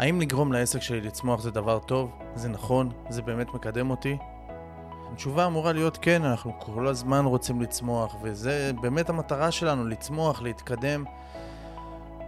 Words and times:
האם 0.00 0.20
לגרום 0.20 0.52
לעסק 0.52 0.82
שלי 0.82 1.00
לצמוח 1.00 1.40
זה 1.40 1.50
דבר 1.50 1.78
טוב? 1.78 2.10
זה 2.34 2.48
נכון? 2.48 2.90
זה 3.08 3.22
באמת 3.22 3.54
מקדם 3.54 3.90
אותי? 3.90 4.16
התשובה 5.12 5.46
אמורה 5.46 5.72
להיות 5.72 5.98
כן, 6.02 6.24
אנחנו 6.24 6.52
כל 6.58 6.86
הזמן 6.86 7.24
רוצים 7.24 7.60
לצמוח, 7.60 8.16
וזה 8.22 8.70
באמת 8.80 9.10
המטרה 9.10 9.50
שלנו, 9.50 9.86
לצמוח, 9.86 10.42
להתקדם. 10.42 11.04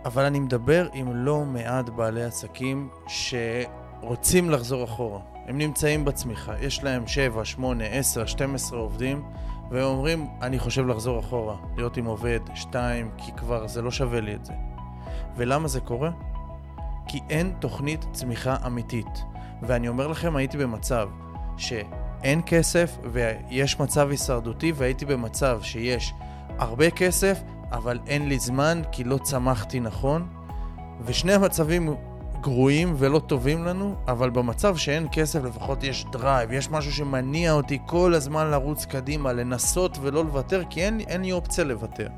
אבל 0.04 0.24
אני 0.24 0.40
מדבר 0.40 0.88
עם 0.93 1.16
לא 1.16 1.45
מעט 1.45 1.88
בעלי 1.88 2.24
עסקים 2.24 2.88
שרוצים 3.06 4.51
לחזור 4.51 4.85
אחורה. 4.85 5.21
הם 5.47 5.59
נמצאים 5.59 6.04
בצמיחה, 6.04 6.53
יש 6.61 6.85
להם 6.85 7.07
7, 7.07 7.45
8, 7.45 7.85
10, 7.85 8.27
12 8.27 8.79
עובדים, 8.79 9.25
והם 9.71 9.85
אומרים, 9.85 10.29
אני 10.43 10.59
חושב 10.59 10.87
לחזור 10.87 11.21
אחורה, 11.21 11.57
להיות 11.77 11.97
עם 11.97 12.04
עובד, 12.04 12.41
2, 12.54 13.11
כי 13.19 13.33
כבר 13.33 13.67
זה 13.67 13.83
לא 13.83 13.91
שווה 13.91 14.21
לי 14.21 14.35
את 14.35 14.45
זה. 14.45 14.53
ולמה 15.37 15.69
זה 15.69 15.81
קורה? 15.81 16.11
כי 17.09 17.20
אין 17.30 17.52
תוכנית 17.59 18.06
צמיחה 18.12 18.56
אמיתית. 18.66 19.23
ואני 19.62 19.88
אומר 19.88 20.06
לכם, 20.06 20.37
הייתי 20.37 20.59
במצב 20.59 21.09
שאין 21.56 22.41
כסף 22.47 22.98
ויש 23.12 23.80
מצב 23.80 24.10
הישרדותי, 24.10 24.73
והייתי 24.77 25.05
במצב 25.05 25.60
שיש 25.62 26.15
הרבה 26.59 26.91
כסף, 26.91 27.41
אבל 27.73 27.98
אין 28.07 28.29
לי 28.29 28.38
זמן 28.38 28.83
כי 28.93 29.05
לא 29.05 29.19
צמחתי 29.19 29.80
נכון. 29.80 30.29
ושני 31.05 31.33
המצבים 31.33 31.95
גרועים 32.41 32.95
ולא 32.98 33.19
טובים 33.19 33.65
לנו, 33.65 33.95
אבל 34.09 34.30
במצב 34.30 34.77
שאין 34.77 35.07
כסף 35.12 35.45
לפחות 35.45 35.84
יש 35.84 36.07
drive, 36.12 36.52
יש 36.52 36.71
משהו 36.71 36.93
שמניע 36.93 37.52
אותי 37.52 37.79
כל 37.87 38.15
הזמן 38.15 38.51
לרוץ 38.51 38.84
קדימה, 38.84 39.32
לנסות 39.32 39.98
ולא 40.01 40.24
לוותר, 40.24 40.62
כי 40.71 40.84
אין, 40.84 41.01
אין 41.01 41.23
לי 41.23 41.32
אופציה 41.32 41.65
לוותר. 41.65 42.09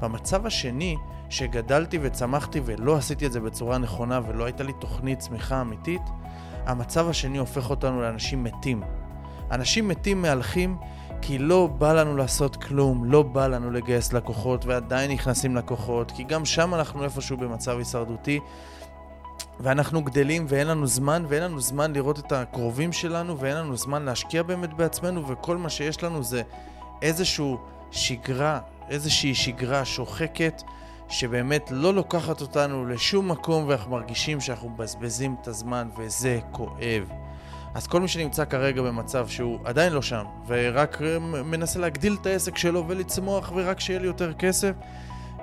במצב 0.00 0.46
השני, 0.46 0.96
שגדלתי 1.30 1.98
וצמחתי 2.02 2.60
ולא 2.64 2.96
עשיתי 2.96 3.26
את 3.26 3.32
זה 3.32 3.40
בצורה 3.40 3.78
נכונה 3.78 4.20
ולא 4.28 4.44
הייתה 4.44 4.62
לי 4.62 4.72
תוכנית 4.72 5.18
צמיחה 5.18 5.60
אמיתית, 5.60 6.02
המצב 6.66 7.08
השני 7.08 7.38
הופך 7.38 7.70
אותנו 7.70 8.02
לאנשים 8.02 8.44
מתים. 8.44 8.82
אנשים 9.50 9.88
מתים 9.88 10.22
מהלכים 10.22 10.76
כי 11.22 11.38
לא 11.38 11.66
בא 11.66 11.92
לנו 11.92 12.16
לעשות 12.16 12.56
כלום, 12.56 13.04
לא 13.04 13.22
בא 13.22 13.46
לנו 13.46 13.70
לגייס 13.70 14.12
לקוחות 14.12 14.64
ועדיין 14.66 15.10
נכנסים 15.10 15.56
לקוחות, 15.56 16.10
כי 16.10 16.24
גם 16.24 16.44
שם 16.44 16.74
אנחנו 16.74 17.04
איפשהו 17.04 17.36
במצב 17.36 17.78
הישרדותי 17.78 18.40
ואנחנו 19.60 20.02
גדלים 20.02 20.46
ואין 20.48 20.66
לנו 20.66 20.86
זמן, 20.86 21.24
ואין 21.28 21.42
לנו 21.42 21.60
זמן 21.60 21.92
לראות 21.92 22.18
את 22.18 22.32
הקרובים 22.32 22.92
שלנו 22.92 23.38
ואין 23.38 23.56
לנו 23.56 23.76
זמן 23.76 24.02
להשקיע 24.02 24.42
באמת 24.42 24.74
בעצמנו 24.74 25.28
וכל 25.28 25.56
מה 25.56 25.70
שיש 25.70 26.02
לנו 26.02 26.22
זה 26.22 26.42
איזושהי 27.02 27.54
שגרה, 27.90 28.60
איזושהי 28.88 29.34
שגרה 29.34 29.84
שוחקת 29.84 30.62
שבאמת 31.10 31.70
לא 31.70 31.94
לוקחת 31.94 32.40
אותנו 32.40 32.86
לשום 32.86 33.30
מקום 33.30 33.64
ואנחנו 33.68 33.90
מרגישים 33.90 34.40
שאנחנו 34.40 34.68
מבזבזים 34.68 35.36
את 35.42 35.48
הזמן 35.48 35.88
וזה 35.96 36.40
כואב. 36.50 37.10
אז 37.74 37.86
כל 37.86 38.00
מי 38.00 38.08
שנמצא 38.08 38.44
כרגע 38.44 38.82
במצב 38.82 39.28
שהוא 39.28 39.58
עדיין 39.64 39.92
לא 39.92 40.02
שם 40.02 40.24
ורק 40.46 40.98
מנסה 41.44 41.78
להגדיל 41.78 42.16
את 42.20 42.26
העסק 42.26 42.56
שלו 42.56 42.84
ולצמוח 42.88 43.52
ורק 43.54 43.80
שיהיה 43.80 44.00
לי 44.00 44.06
יותר 44.06 44.32
כסף, 44.32 44.72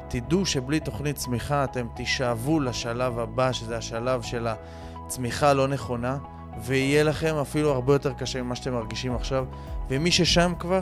תדעו 0.07 0.45
שבלי 0.45 0.79
תוכנית 0.79 1.15
צמיחה 1.15 1.63
אתם 1.63 1.87
תישאבו 1.95 2.59
לשלב 2.59 3.19
הבא, 3.19 3.51
שזה 3.51 3.77
השלב 3.77 4.21
של 4.21 4.47
הצמיחה 4.95 5.49
הלא 5.49 5.67
נכונה, 5.67 6.17
ויהיה 6.61 7.03
לכם 7.03 7.35
אפילו 7.35 7.71
הרבה 7.71 7.93
יותר 7.93 8.13
קשה 8.13 8.41
ממה 8.41 8.55
שאתם 8.55 8.73
מרגישים 8.73 9.15
עכשיו, 9.15 9.45
ומי 9.89 10.11
ששם 10.11 10.53
כבר, 10.59 10.81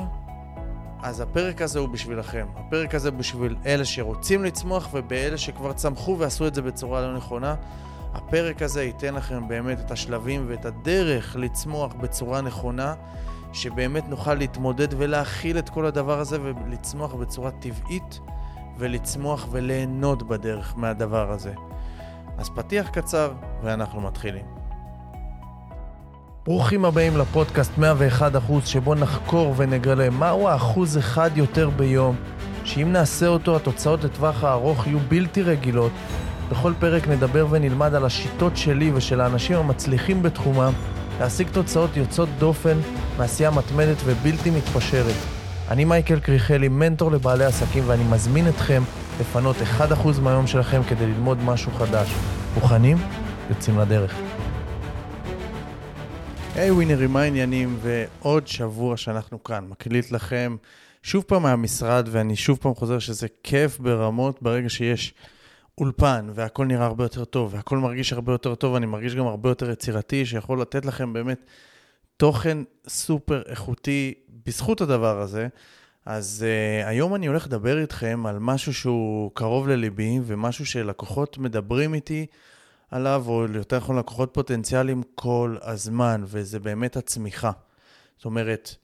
אז 1.06 1.22
הפרק 1.22 1.62
הזה 1.62 1.80
הוא 1.80 1.90
בשבילכם. 1.90 2.46
הפרק 2.56 2.96
הזה 2.96 3.12
בשביל 3.12 3.56
אלה 3.66 3.86
שרוצים 3.86 4.44
לצמוח 4.44 4.90
ובאלה 4.94 5.38
שכבר 5.38 5.74
צמחו 5.74 6.16
ועשו 6.20 6.48
את 6.48 6.56
זה 6.56 6.62
בצורה 6.62 7.02
לא 7.02 7.14
נכונה. 7.14 7.56
הפרק 8.14 8.62
הזה 8.62 8.84
ייתן 8.84 9.14
לכם 9.14 9.48
באמת 9.48 9.80
את 9.80 9.92
השלבים 9.92 10.46
ואת 10.48 10.66
הדרך 10.66 11.36
לצמוח 11.40 11.94
בצורה 11.94 12.42
נכונה, 12.42 12.94
שבאמת 13.54 14.10
נוכל 14.10 14.34
להתמודד 14.34 14.88
ולהכיל 14.98 15.58
את 15.58 15.70
כל 15.70 15.86
הדבר 15.86 16.20
הזה 16.20 16.38
ולצמוח 16.42 17.14
בצורה 17.14 17.52
טבעית 17.52 18.20
ולצמוח 18.78 19.48
וליהנות 19.52 20.24
בדרך 20.24 20.74
מהדבר 20.78 21.32
הזה. 21.32 21.54
אז 22.38 22.50
פתיח 22.50 22.90
קצר 22.90 23.34
ואנחנו 23.64 24.02
מתחילים. 24.02 24.65
ברוכים 26.46 26.86
הבאים 26.86 27.18
לפודקאסט 27.18 27.72
101% 27.78 27.82
שבו 28.66 28.96
נחקור 28.96 29.54
ונגלה 29.58 30.10
מהו 30.10 30.48
האחוז 30.48 30.98
אחד 30.98 31.30
יותר 31.36 31.70
ביום, 31.70 32.16
שאם 32.64 32.92
נעשה 32.92 33.28
אותו 33.28 33.56
התוצאות 33.56 34.04
לטווח 34.04 34.44
הארוך 34.44 34.88
יהיו 34.88 35.00
בלתי 35.00 35.42
רגילות. 35.42 35.92
בכל 36.52 36.74
פרק 36.80 37.08
נדבר 37.08 37.48
ונלמד 37.50 37.94
על 37.94 38.06
השיטות 38.06 38.58
שלי 38.58 38.92
ושל 38.94 39.22
האנשים 39.22 39.58
המצליחים 39.58 40.24
בתחומם 40.24 40.74
להשיג 41.20 41.48
תוצאות 41.52 41.98
יוצאות 41.98 42.30
דופן 42.40 42.78
מעשייה 43.18 43.52
מתמדת 43.52 43.98
ובלתי 44.06 44.50
מתפשרת. 44.50 45.16
אני 45.70 45.86
מייקל 45.86 46.20
קריכלי, 46.20 46.68
מנטור 46.68 47.12
לבעלי 47.12 47.46
עסקים, 47.46 47.84
ואני 47.88 48.04
מזמין 48.04 48.48
אתכם 48.48 48.84
לפנות 49.20 49.56
1% 49.80 50.22
מהיום 50.22 50.48
שלכם 50.48 50.82
כדי 50.84 51.06
ללמוד 51.06 51.44
משהו 51.44 51.72
חדש. 51.72 52.10
מוכנים? 52.56 52.98
יוצאים 53.50 53.80
לדרך. 53.80 54.35
היי 56.56 56.70
hey, 56.70 56.74
ווינרים, 56.74 57.14
מה 57.14 57.22
העניינים? 57.22 57.78
ועוד 57.82 58.48
שבוע 58.48 58.98
שאנחנו 58.98 59.44
כאן, 59.44 59.66
מקליט 59.68 60.12
לכם 60.12 60.56
שוב 61.04 61.24
פעם 61.24 61.44
מהמשרד, 61.44 62.08
ואני 62.12 62.36
שוב 62.36 62.58
פעם 62.62 62.76
חוזר 62.76 63.00
שזה 63.00 63.28
כיף 63.44 63.80
ברמות 63.80 64.42
ברגע 64.42 64.70
שיש 64.70 65.14
אולפן, 65.78 66.30
והכל 66.34 66.66
נראה 66.66 66.86
הרבה 66.86 67.04
יותר 67.04 67.26
טוב, 67.26 67.54
והכל 67.54 67.78
מרגיש 67.78 68.14
הרבה 68.14 68.32
יותר 68.32 68.56
טוב, 68.56 68.74
ואני 68.74 68.86
מרגיש 68.86 69.16
גם 69.16 69.28
הרבה 69.28 69.50
יותר 69.50 69.72
יצירתי, 69.72 70.26
שיכול 70.26 70.62
לתת 70.62 70.86
לכם 70.86 71.14
באמת 71.14 71.46
תוכן 72.18 72.58
סופר 72.88 73.42
איכותי 73.50 74.14
בזכות 74.46 74.82
הדבר 74.82 75.22
הזה. 75.22 75.48
אז 76.06 76.46
uh, 76.46 76.88
היום 76.88 77.16
אני 77.16 77.28
הולך 77.28 77.46
לדבר 77.46 77.82
איתכם 77.82 78.24
על 78.26 78.40
משהו 78.40 78.74
שהוא 78.74 79.32
קרוב 79.34 79.68
לליבי, 79.68 80.20
ומשהו 80.26 80.66
שלקוחות 80.66 81.38
מדברים 81.38 81.94
איתי 81.94 82.26
עליו, 82.92 83.24
או 83.28 83.46
יותר 83.54 83.78
נכון 83.78 84.00
לקוחות 84.00 84.34
פוטנציאליים 84.34 85.04
כל 85.16 85.58
הזמן, 85.62 86.24
וזה 86.26 86.60
באמת 86.60 86.98
הצמיחה. 86.98 87.52
זאת 88.18 88.26
אומרת, 88.26 88.76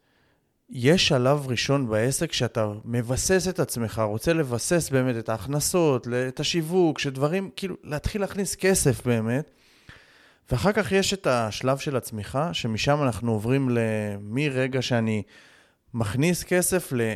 יש 0.69 1.07
שלב 1.07 1.47
ראשון 1.47 1.89
בעסק 1.89 2.33
שאתה 2.33 2.67
מבסס 2.85 3.47
את 3.49 3.59
עצמך, 3.59 4.01
רוצה 4.05 4.33
לבסס 4.33 4.89
באמת 4.89 5.15
את 5.15 5.29
ההכנסות, 5.29 6.07
את 6.27 6.39
השיווק, 6.39 6.99
שדברים, 6.99 7.49
כאילו, 7.55 7.75
להתחיל 7.83 8.21
להכניס 8.21 8.55
כסף 8.55 9.05
באמת. 9.05 9.51
ואחר 10.51 10.71
כך 10.71 10.91
יש 10.91 11.13
את 11.13 11.27
השלב 11.27 11.77
של 11.77 11.95
הצמיחה, 11.95 12.53
שמשם 12.53 13.03
אנחנו 13.03 13.31
עוברים 13.31 13.77
מרגע 14.21 14.81
שאני 14.81 15.23
מכניס 15.93 16.43
כסף 16.43 16.93
ל... 16.93 17.13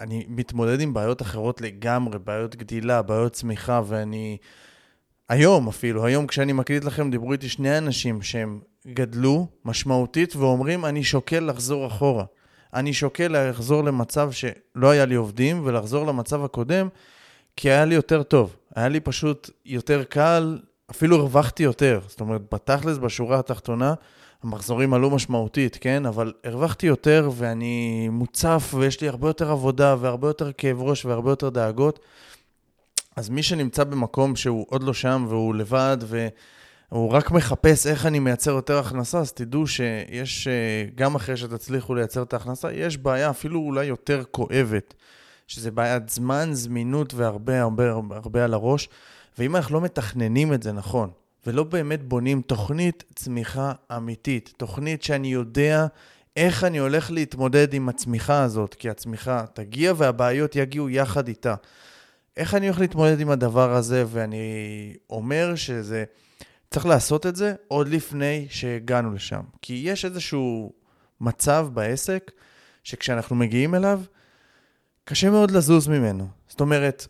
אני 0.00 0.26
מתמודד 0.28 0.80
עם 0.80 0.94
בעיות 0.94 1.22
אחרות 1.22 1.60
לגמרי, 1.60 2.18
בעיות 2.18 2.56
גדילה, 2.56 3.02
בעיות 3.02 3.32
צמיחה, 3.32 3.80
ואני... 3.86 4.38
היום 5.28 5.68
אפילו, 5.68 6.04
היום 6.04 6.26
כשאני 6.26 6.52
מקליט 6.52 6.84
לכם, 6.84 7.10
דיברו 7.10 7.32
איתי 7.32 7.48
שני 7.48 7.78
אנשים 7.78 8.22
שהם 8.22 8.60
גדלו 8.86 9.46
משמעותית 9.64 10.36
ואומרים, 10.36 10.84
אני 10.84 11.04
שוקל 11.04 11.40
לחזור 11.40 11.86
אחורה. 11.86 12.24
אני 12.74 12.92
שוקל 12.92 13.48
לחזור 13.50 13.84
למצב 13.84 14.30
שלא 14.32 14.90
היה 14.90 15.04
לי 15.04 15.14
עובדים 15.14 15.60
ולחזור 15.64 16.06
למצב 16.06 16.44
הקודם, 16.44 16.88
כי 17.56 17.70
היה 17.70 17.84
לי 17.84 17.94
יותר 17.94 18.22
טוב. 18.22 18.56
היה 18.76 18.88
לי 18.88 19.00
פשוט 19.00 19.50
יותר 19.64 20.04
קל, 20.04 20.58
אפילו 20.90 21.16
הרווחתי 21.16 21.62
יותר. 21.62 22.00
זאת 22.08 22.20
אומרת, 22.20 22.42
בתכלס, 22.52 22.98
בשורה 22.98 23.38
התחתונה, 23.38 23.94
המחזורים 24.42 24.94
עלו 24.94 25.10
משמעותית, 25.10 25.78
כן? 25.80 26.06
אבל 26.06 26.32
הרווחתי 26.44 26.86
יותר 26.86 27.30
ואני 27.34 28.08
מוצף 28.08 28.74
ויש 28.74 29.00
לי 29.00 29.08
הרבה 29.08 29.28
יותר 29.28 29.50
עבודה 29.50 29.96
והרבה 30.00 30.28
יותר 30.28 30.52
כאב 30.52 30.82
ראש 30.82 31.04
והרבה 31.04 31.30
יותר 31.30 31.48
דאגות. 31.48 32.00
אז 33.16 33.28
מי 33.28 33.42
שנמצא 33.42 33.84
במקום 33.84 34.36
שהוא 34.36 34.66
עוד 34.68 34.82
לא 34.82 34.94
שם 34.94 35.26
והוא 35.28 35.54
לבד 35.54 35.96
והוא 36.00 37.10
רק 37.10 37.30
מחפש 37.30 37.86
איך 37.86 38.06
אני 38.06 38.18
מייצר 38.18 38.50
יותר 38.50 38.78
הכנסה, 38.78 39.18
אז 39.18 39.32
תדעו 39.32 39.66
שיש, 39.66 40.48
אה, 40.48 40.84
גם 40.94 41.14
אחרי 41.14 41.36
שתצליחו 41.36 41.94
לייצר 41.94 42.22
את 42.22 42.32
ההכנסה, 42.32 42.72
יש 42.72 42.96
בעיה 42.96 43.30
אפילו 43.30 43.60
אולי 43.60 43.84
יותר 43.84 44.22
כואבת, 44.30 44.94
שזה 45.46 45.70
בעיית 45.70 46.08
זמן, 46.08 46.50
זמינות 46.52 47.14
והרבה 47.14 47.60
הרבה 47.60 47.90
הרבה, 47.90 48.44
על 48.44 48.54
הראש. 48.54 48.88
ואם 49.38 49.56
אנחנו 49.56 49.74
לא 49.74 49.80
מתכננים 49.80 50.52
את 50.52 50.62
זה 50.62 50.72
נכון, 50.72 51.10
ולא 51.46 51.64
באמת 51.64 52.08
בונים 52.08 52.42
תוכנית 52.42 53.04
צמיחה 53.14 53.72
אמיתית, 53.96 54.52
תוכנית 54.56 55.02
שאני 55.02 55.28
יודע 55.32 55.86
איך 56.36 56.64
אני 56.64 56.78
הולך 56.78 57.10
להתמודד 57.10 57.74
עם 57.74 57.88
הצמיחה 57.88 58.42
הזאת, 58.42 58.74
כי 58.74 58.90
הצמיחה 58.90 59.44
תגיע 59.52 59.92
והבעיות 59.96 60.56
יגיעו 60.56 60.90
יחד 60.90 61.28
איתה. 61.28 61.54
איך 62.36 62.54
אני 62.54 62.66
הולך 62.66 62.80
להתמודד 62.80 63.20
עם 63.20 63.30
הדבר 63.30 63.72
הזה, 63.74 64.04
ואני 64.06 64.46
אומר 65.10 65.54
שזה, 65.54 66.04
צריך 66.70 66.86
לעשות 66.86 67.26
את 67.26 67.36
זה 67.36 67.54
עוד 67.68 67.88
לפני 67.88 68.46
שהגענו 68.50 69.14
לשם. 69.14 69.42
כי 69.62 69.82
יש 69.84 70.04
איזשהו 70.04 70.72
מצב 71.20 71.68
בעסק, 71.72 72.30
שכשאנחנו 72.84 73.36
מגיעים 73.36 73.74
אליו, 73.74 74.00
קשה 75.04 75.30
מאוד 75.30 75.50
לזוז 75.50 75.88
ממנו. 75.88 76.28
זאת 76.48 76.60
אומרת, 76.60 77.06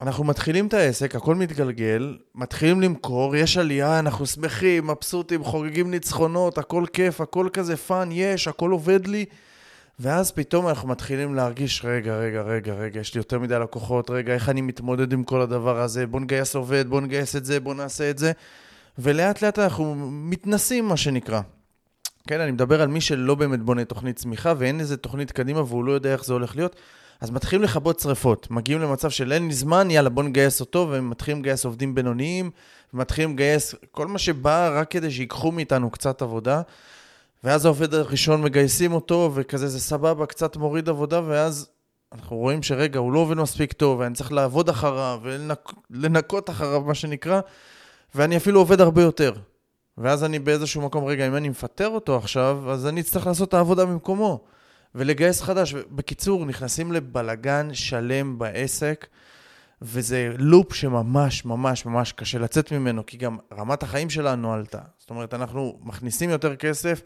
אנחנו 0.00 0.24
מתחילים 0.24 0.66
את 0.66 0.74
העסק, 0.74 1.14
הכל 1.14 1.34
מתגלגל, 1.34 2.18
מתחילים 2.34 2.80
למכור, 2.80 3.36
יש 3.36 3.56
עלייה, 3.56 3.98
אנחנו 3.98 4.26
שמחים, 4.26 4.86
מבסוטים, 4.86 5.44
חוגגים 5.44 5.90
ניצחונות, 5.90 6.58
הכל 6.58 6.84
כיף, 6.92 7.20
הכל 7.20 7.48
כזה 7.52 7.76
fun, 7.76 8.08
יש, 8.12 8.48
הכל 8.48 8.70
עובד 8.70 9.06
לי. 9.06 9.24
ואז 9.98 10.30
פתאום 10.32 10.68
אנחנו 10.68 10.88
מתחילים 10.88 11.34
להרגיש, 11.34 11.84
רגע, 11.84 12.16
רגע, 12.16 12.42
רגע, 12.42 12.74
רגע, 12.74 13.00
יש 13.00 13.14
לי 13.14 13.18
יותר 13.18 13.38
מדי 13.38 13.58
לקוחות, 13.58 14.10
רגע, 14.10 14.34
איך 14.34 14.48
אני 14.48 14.60
מתמודד 14.60 15.12
עם 15.12 15.24
כל 15.24 15.40
הדבר 15.40 15.80
הזה, 15.80 16.06
בוא 16.06 16.20
נגייס 16.20 16.54
עובד, 16.54 16.88
בוא 16.88 17.00
נגייס 17.00 17.36
את 17.36 17.44
זה, 17.44 17.60
בוא 17.60 17.74
נעשה 17.74 18.10
את 18.10 18.18
זה. 18.18 18.32
ולאט 18.98 19.42
לאט 19.42 19.58
אנחנו 19.58 19.94
מתנסים, 20.10 20.88
מה 20.88 20.96
שנקרא. 20.96 21.40
כן, 22.26 22.40
אני 22.40 22.50
מדבר 22.50 22.82
על 22.82 22.88
מי 22.88 23.00
שלא 23.00 23.34
באמת 23.34 23.62
בונה 23.62 23.84
תוכנית 23.84 24.16
צמיחה 24.16 24.52
ואין 24.58 24.80
איזה 24.80 24.96
תוכנית 24.96 25.32
קדימה 25.32 25.60
והוא 25.60 25.84
לא 25.84 25.92
יודע 25.92 26.12
איך 26.12 26.24
זה 26.24 26.32
הולך 26.32 26.56
להיות. 26.56 26.76
אז 27.20 27.30
מתחילים 27.30 27.62
לכבות 27.62 28.00
שריפות. 28.00 28.50
מגיעים 28.50 28.80
למצב 28.80 29.10
של 29.10 29.32
אין 29.32 29.48
לי 29.48 29.54
זמן, 29.54 29.90
יאללה, 29.90 30.10
בוא 30.10 30.22
נגייס 30.22 30.60
אותו, 30.60 30.88
ומתחילים 30.90 31.40
לגייס 31.40 31.64
עובדים 31.64 31.94
בינוניים, 31.94 32.50
ומתחילים 32.94 33.32
לגייס 33.32 33.74
כל 33.90 34.06
מה 34.06 34.18
שבא 34.18 34.80
רק 34.80 34.90
כדי 34.90 35.10
שיקחו 35.10 35.52
מאיתנו 35.52 35.90
קצת 35.90 36.22
עבודה. 36.22 36.62
ואז 37.44 37.64
העובד 37.64 37.94
הראשון 37.94 38.42
מגייסים 38.42 38.92
אותו, 38.92 39.30
וכזה 39.34 39.68
זה 39.68 39.80
סבבה, 39.80 40.26
קצת 40.26 40.56
מוריד 40.56 40.88
עבודה, 40.88 41.20
ואז 41.26 41.68
אנחנו 42.12 42.36
רואים 42.36 42.62
שרגע, 42.62 42.98
הוא 42.98 43.12
לא 43.12 43.18
עובד 43.18 43.36
מספיק 43.36 43.72
טוב, 43.72 43.98
ואני 44.00 44.14
צריך 44.14 44.32
לעבוד 44.32 44.68
אחריו, 44.68 45.20
ולנקות 45.90 46.50
אחריו, 46.50 46.80
מה 46.80 46.94
שנקרא, 46.94 47.40
ואני 48.14 48.36
אפילו 48.36 48.60
עובד 48.60 48.80
הרבה 48.80 49.02
יותר. 49.02 49.32
ואז 49.98 50.24
אני 50.24 50.38
באיזשהו 50.38 50.82
מקום, 50.82 51.04
רגע, 51.04 51.26
אם 51.26 51.36
אני 51.36 51.48
מפטר 51.48 51.88
אותו 51.88 52.16
עכשיו, 52.16 52.70
אז 52.70 52.86
אני 52.86 53.00
אצטרך 53.00 53.26
לעשות 53.26 53.48
את 53.48 53.54
העבודה 53.54 53.84
במקומו. 53.84 54.44
ולגייס 54.94 55.42
חדש. 55.42 55.74
בקיצור, 55.74 56.46
נכנסים 56.46 56.92
לבלגן 56.92 57.68
שלם 57.72 58.38
בעסק, 58.38 59.06
וזה 59.82 60.32
לופ 60.38 60.74
שממש 60.74 61.44
ממש 61.44 61.86
ממש 61.86 62.12
קשה 62.12 62.38
לצאת 62.38 62.72
ממנו, 62.72 63.06
כי 63.06 63.16
גם 63.16 63.36
רמת 63.52 63.82
החיים 63.82 64.10
שלנו 64.10 64.52
עלתה. 64.52 64.78
זאת 64.98 65.10
אומרת, 65.10 65.34
אנחנו 65.34 65.78
מכניסים 65.82 66.30
יותר 66.30 66.56
כסף, 66.56 67.02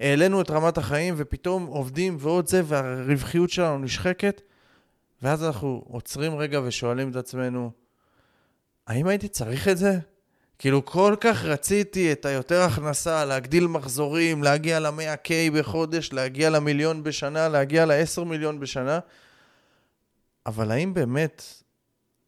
העלינו 0.00 0.40
את 0.40 0.50
רמת 0.50 0.78
החיים, 0.78 1.14
ופתאום 1.16 1.66
עובדים 1.66 2.16
ועוד 2.20 2.48
זה, 2.48 2.62
והרווחיות 2.64 3.50
שלנו 3.50 3.78
נשחקת, 3.78 4.40
ואז 5.22 5.44
אנחנו 5.44 5.84
עוצרים 5.88 6.36
רגע 6.36 6.60
ושואלים 6.64 7.10
את 7.10 7.16
עצמנו, 7.16 7.70
האם 8.86 9.06
הייתי 9.06 9.28
צריך 9.28 9.68
את 9.68 9.78
זה? 9.78 9.98
כאילו 10.58 10.84
כל 10.84 11.16
כך 11.20 11.44
רציתי 11.44 12.12
את 12.12 12.24
היותר 12.24 12.62
הכנסה, 12.62 13.24
להגדיל 13.24 13.66
מחזורים, 13.66 14.42
להגיע 14.42 14.80
ל-100K 14.80 15.30
בחודש, 15.58 16.12
להגיע 16.12 16.50
למיליון 16.50 17.02
בשנה, 17.02 17.48
להגיע 17.48 17.86
ל-10 17.86 18.24
מיליון 18.24 18.60
בשנה, 18.60 18.98
אבל 20.46 20.70
האם 20.70 20.94
באמת, 20.94 21.44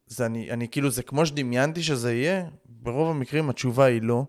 זה 0.07 0.27
אני, 0.27 0.51
אני 0.51 0.69
כאילו, 0.69 0.91
זה 0.91 1.03
כמו 1.03 1.27
שדמיינתי 1.27 1.83
שזה 1.83 2.13
יהיה? 2.15 2.45
ברוב 2.67 3.11
המקרים 3.11 3.51
התשובה 3.51 3.85
היא 3.85 4.03
לא, 4.03 4.25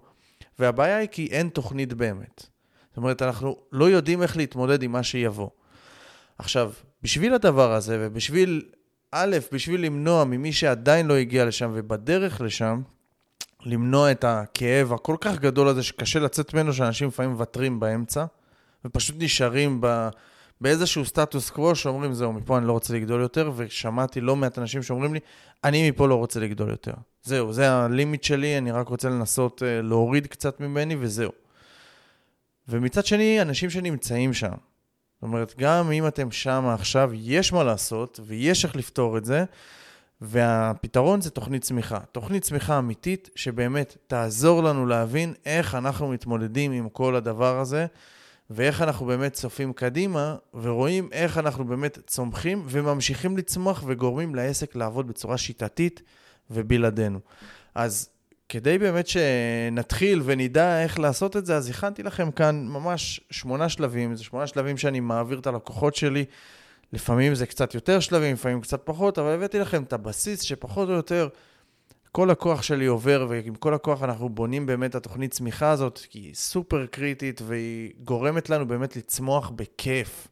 והבעיה 0.59 0.97
היא 0.97 1.07
כי 1.07 1.27
אין 1.31 1.49
תוכנית 1.49 1.93
באמת. 1.93 2.52
זאת 2.93 2.97
אומרת, 2.97 3.21
אנחנו 3.21 3.57
לא 3.71 3.89
יודעים 3.89 4.21
איך 4.21 4.37
להתמודד 4.37 4.83
עם 4.83 4.91
מה 4.91 5.03
שיבוא. 5.03 5.49
עכשיו, 6.37 6.71
בשביל 7.01 7.33
הדבר 7.33 7.73
הזה, 7.73 7.97
ובשביל, 8.01 8.61
א', 9.11 9.37
בשביל 9.51 9.81
למנוע 9.85 10.23
ממי 10.23 10.53
שעדיין 10.53 11.07
לא 11.07 11.13
הגיע 11.13 11.45
לשם 11.45 11.71
ובדרך 11.73 12.41
לשם, 12.41 12.81
למנוע 13.65 14.11
את 14.11 14.23
הכאב 14.23 14.93
הכל 14.93 15.15
כך 15.21 15.39
גדול 15.39 15.67
הזה 15.67 15.83
שקשה 15.83 16.19
לצאת 16.19 16.53
ממנו, 16.53 16.73
שאנשים 16.73 17.07
לפעמים 17.07 17.31
מוותרים 17.31 17.79
באמצע, 17.79 18.25
ופשוט 18.85 19.15
נשארים 19.19 19.77
ב... 19.81 20.09
באיזשהו 20.61 21.05
סטטוס 21.05 21.49
קוו 21.49 21.75
שאומרים, 21.75 22.13
זהו, 22.13 22.33
מפה 22.33 22.57
אני 22.57 22.67
לא 22.67 22.71
רוצה 22.71 22.93
לגדול 22.93 23.21
יותר, 23.21 23.51
ושמעתי 23.55 24.21
לא 24.21 24.35
מעט 24.35 24.59
אנשים 24.59 24.83
שאומרים 24.83 25.13
לי, 25.13 25.19
אני 25.63 25.91
מפה 25.91 26.07
לא 26.07 26.15
רוצה 26.15 26.39
לגדול 26.39 26.69
יותר. 26.69 26.93
זהו, 27.23 27.53
זה 27.53 27.71
הלימיט 27.71 28.23
שלי, 28.23 28.57
אני 28.57 28.71
רק 28.71 28.87
רוצה 28.87 29.09
לנסות 29.09 29.61
uh, 29.61 29.65
להוריד 29.85 30.27
קצת 30.27 30.59
ממני, 30.59 30.95
וזהו. 30.99 31.31
ומצד 32.67 33.05
שני, 33.05 33.41
אנשים 33.41 33.69
שנמצאים 33.69 34.33
שם. 34.33 34.51
זאת 34.51 35.23
אומרת, 35.23 35.53
גם 35.57 35.91
אם 35.91 36.07
אתם 36.07 36.31
שם 36.31 36.65
עכשיו, 36.73 37.11
יש 37.13 37.53
מה 37.53 37.63
לעשות, 37.63 38.19
ויש 38.25 38.65
איך 38.65 38.75
לפתור 38.75 39.17
את 39.17 39.25
זה, 39.25 39.43
והפתרון 40.21 41.21
זה 41.21 41.29
תוכנית 41.29 41.61
צמיחה. 41.61 41.99
תוכנית 42.11 42.43
צמיחה 42.43 42.79
אמיתית 42.79 43.29
שבאמת 43.35 43.97
תעזור 44.07 44.63
לנו 44.63 44.85
להבין 44.85 45.33
איך 45.45 45.75
אנחנו 45.75 46.07
מתמודדים 46.07 46.71
עם 46.71 46.89
כל 46.89 47.15
הדבר 47.15 47.59
הזה, 47.59 47.85
ואיך 48.49 48.81
אנחנו 48.81 49.05
באמת 49.05 49.33
צופים 49.33 49.73
קדימה, 49.73 50.35
ורואים 50.53 51.09
איך 51.11 51.37
אנחנו 51.37 51.65
באמת 51.65 51.99
צומחים 52.07 52.63
וממשיכים 52.67 53.37
לצמוח 53.37 53.83
וגורמים 53.87 54.35
לעסק 54.35 54.75
לעבוד 54.75 55.07
בצורה 55.07 55.37
שיטתית 55.37 56.01
ובלעדינו. 56.51 57.19
אז 57.75 58.09
כדי 58.49 58.77
באמת 58.77 59.07
שנתחיל 59.07 60.21
ונדע 60.25 60.83
איך 60.83 60.99
לעשות 60.99 61.37
את 61.37 61.45
זה, 61.45 61.55
אז 61.55 61.69
הכנתי 61.69 62.03
לכם 62.03 62.31
כאן 62.31 62.67
ממש 62.67 63.21
שמונה 63.31 63.69
שלבים, 63.69 64.15
זה 64.15 64.23
שמונה 64.23 64.47
שלבים 64.47 64.77
שאני 64.77 64.99
מעביר 64.99 65.39
את 65.39 65.47
הלקוחות 65.47 65.95
שלי. 65.95 66.25
לפעמים 66.93 67.35
זה 67.35 67.45
קצת 67.45 67.75
יותר 67.75 67.99
שלבים, 67.99 68.33
לפעמים 68.33 68.61
קצת 68.61 68.81
פחות, 68.83 69.19
אבל 69.19 69.29
הבאתי 69.29 69.59
לכם 69.59 69.83
את 69.83 69.93
הבסיס 69.93 70.41
שפחות 70.41 70.89
או 70.89 70.93
יותר 70.93 71.27
כל 72.11 72.29
הכוח 72.29 72.61
שלי 72.61 72.85
עובר, 72.85 73.25
ועם 73.29 73.55
כל 73.55 73.73
הכוח 73.73 74.03
אנחנו 74.03 74.29
בונים 74.29 74.65
באמת 74.65 74.89
את 74.89 74.95
התוכנית 74.95 75.31
צמיחה 75.31 75.71
הזאת, 75.71 75.99
כי 76.09 76.19
היא 76.19 76.35
סופר 76.35 76.85
קריטית 76.85 77.41
והיא 77.45 77.91
גורמת 78.03 78.49
לנו 78.49 78.67
באמת 78.67 78.95
לצמוח 78.95 79.49
בכיף. 79.49 80.27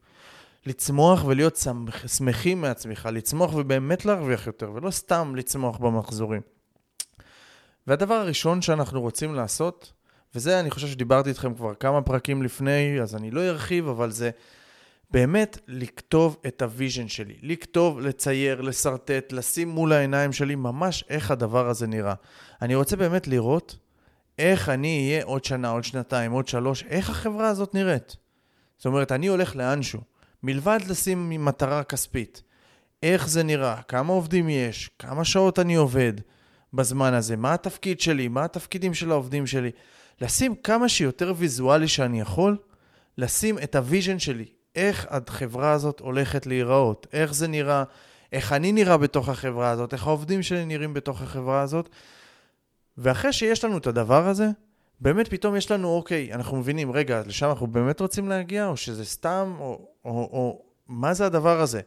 לצמוח 0.65 1.25
ולהיות 1.25 1.67
שמחים 2.07 2.61
מהצמיחה, 2.61 3.11
לצמוח 3.11 3.53
ובאמת 3.53 4.05
להרוויח 4.05 4.47
יותר, 4.47 4.71
ולא 4.73 4.91
סתם 4.91 5.33
לצמוח 5.35 5.77
במחזורים. 5.77 6.41
והדבר 7.88 8.13
הראשון 8.13 8.62
שאנחנו 8.62 9.01
רוצים 9.01 9.36
לעשות, 9.36 9.94
וזה 10.36 10.60
אני 10.60 10.72
חושב 10.72 10.88
שדיברתי 10.88 11.30
איתכם 11.30 11.54
כבר 11.54 11.74
כמה 11.75 12.01
פרקים 12.01 12.44
לפני, 12.44 13.01
אז 13.01 13.16
אני 13.16 13.31
לא 13.31 13.42
ארחיב, 13.42 13.88
אבל 13.88 14.12
זה 14.12 14.30
באמת 15.12 15.57
לכתוב 15.68 16.38
את 16.48 16.62
ה 16.62 16.68
vision 16.68 17.07
שלי, 17.07 17.36
לכתוב, 17.42 18.00
לצייר, 18.00 18.62
לשרטט, 18.62 19.31
לשים 19.31 19.69
מול 19.69 19.94
העיניים 19.94 20.33
שלי 20.33 20.56
ממש 20.56 21.04
איך 21.10 21.31
הדבר 21.31 21.69
הזה 21.69 21.88
נראה. 21.88 22.13
אני 22.62 22.75
רוצה 22.75 22.95
באמת 22.95 23.28
לראות 23.28 23.78
איך 24.39 24.69
אני 24.69 25.10
אהיה 25.10 25.24
עוד 25.24 25.44
שנה, 25.44 25.69
עוד 25.69 25.83
שנתיים, 25.83 26.31
עוד 26.31 26.48
שלוש, 26.48 26.83
איך 26.83 27.10
החברה 27.10 27.48
הזאת 27.48 27.74
נראית. 27.74 28.16
זאת 28.78 28.86
אומרת, 28.86 29.12
אני 29.12 29.28
הולך 29.28 29.56
לאנשהו, 29.56 30.01
מלבד 30.44 30.80
לשים 30.88 31.45
מטרה 31.45 31.83
כספית. 31.83 32.42
איך 33.04 33.28
זה 33.28 33.44
נראה, 33.44 33.81
כמה 33.81 34.13
עובדים 34.13 34.50
יש, 34.50 34.89
כמה 35.00 35.25
שעות 35.25 35.60
אני 35.60 35.75
עובד 35.75 36.13
בזמן 36.73 37.13
הזה, 37.13 37.38
מה 37.38 37.53
התפקיד 37.53 38.01
שלי, 38.01 38.27
מה 38.27 38.44
התפקידים 38.44 38.94
של 38.94 39.12
העובדים 39.12 39.47
שלי. 39.47 39.71
לשים 40.21 40.56
כמה 40.56 40.89
שיותר 40.89 41.33
ויזואלי 41.38 41.87
שאני 41.87 42.21
יכול, 42.21 42.57
לשים 43.18 43.59
את 43.59 43.75
ה 43.75 43.82
vision 43.82 44.19
שלי, 44.19 44.45
איך 44.75 45.07
החברה 45.09 45.71
הזאת 45.71 45.99
הולכת 45.99 46.45
להיראות, 46.45 47.07
איך 47.13 47.33
זה 47.33 47.47
נראה, 47.47 47.83
איך 48.31 48.54
אני 48.54 48.71
נראה 48.71 48.97
בתוך 48.97 49.30
החברה 49.30 49.69
הזאת, 49.69 49.94
איך 49.94 50.07
העובדים 50.07 50.44
שלי 50.44 50.66
נראים 50.66 50.94
בתוך 50.94 51.21
החברה 51.21 51.61
הזאת. 51.61 51.90
ואחרי 52.97 53.33
שיש 53.33 53.63
לנו 53.63 53.78
את 53.78 53.87
הדבר 53.87 54.28
הזה, 54.28 54.47
באמת 54.99 55.28
פתאום 55.28 55.56
יש 55.56 55.71
לנו, 55.71 55.87
אוקיי, 55.95 56.33
אנחנו 56.33 56.57
מבינים, 56.57 56.92
רגע, 56.92 57.21
לשם 57.25 57.49
אנחנו 57.49 57.68
באמת 57.68 57.99
רוצים 57.99 58.30
להגיע, 58.30 58.68
או 58.68 58.78
שזה 58.78 59.06
סתם, 59.06 59.56
או, 59.59 59.87
או, 60.06 60.11
או 60.11 60.61
מה 60.87 61.13
זה 61.13 61.25
הדבר 61.25 61.61
הזה? 61.61 61.81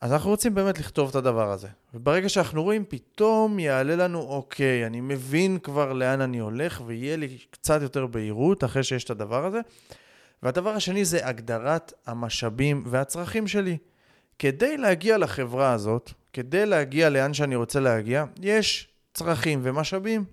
אז 0.00 0.12
אנחנו 0.12 0.30
רוצים 0.30 0.54
באמת 0.54 0.78
לכתוב 0.78 1.08
את 1.08 1.14
הדבר 1.14 1.52
הזה. 1.52 1.68
וברגע 1.94 2.28
שאנחנו 2.28 2.62
רואים, 2.62 2.84
פתאום 2.88 3.58
יעלה 3.58 3.96
לנו, 3.96 4.20
אוקיי, 4.20 4.86
אני 4.86 5.00
מבין 5.00 5.58
כבר 5.58 5.92
לאן 5.92 6.20
אני 6.20 6.38
הולך, 6.38 6.82
ויהיה 6.86 7.16
לי 7.16 7.38
קצת 7.50 7.82
יותר 7.82 8.06
בהירות 8.06 8.64
אחרי 8.64 8.82
שיש 8.82 9.04
את 9.04 9.10
הדבר 9.10 9.44
הזה. 9.44 9.60
והדבר 10.42 10.70
השני 10.70 11.04
זה 11.04 11.26
הגדרת 11.26 11.92
המשאבים 12.06 12.84
והצרכים 12.86 13.46
שלי. 13.48 13.78
כדי 14.38 14.76
להגיע 14.76 15.18
לחברה 15.18 15.72
הזאת, 15.72 16.12
כדי 16.32 16.66
להגיע 16.66 17.10
לאן 17.10 17.34
שאני 17.34 17.56
רוצה 17.56 17.80
להגיע, 17.80 18.24
יש 18.40 18.88
צרכים 19.14 19.60
ומשאבים. 19.62 20.24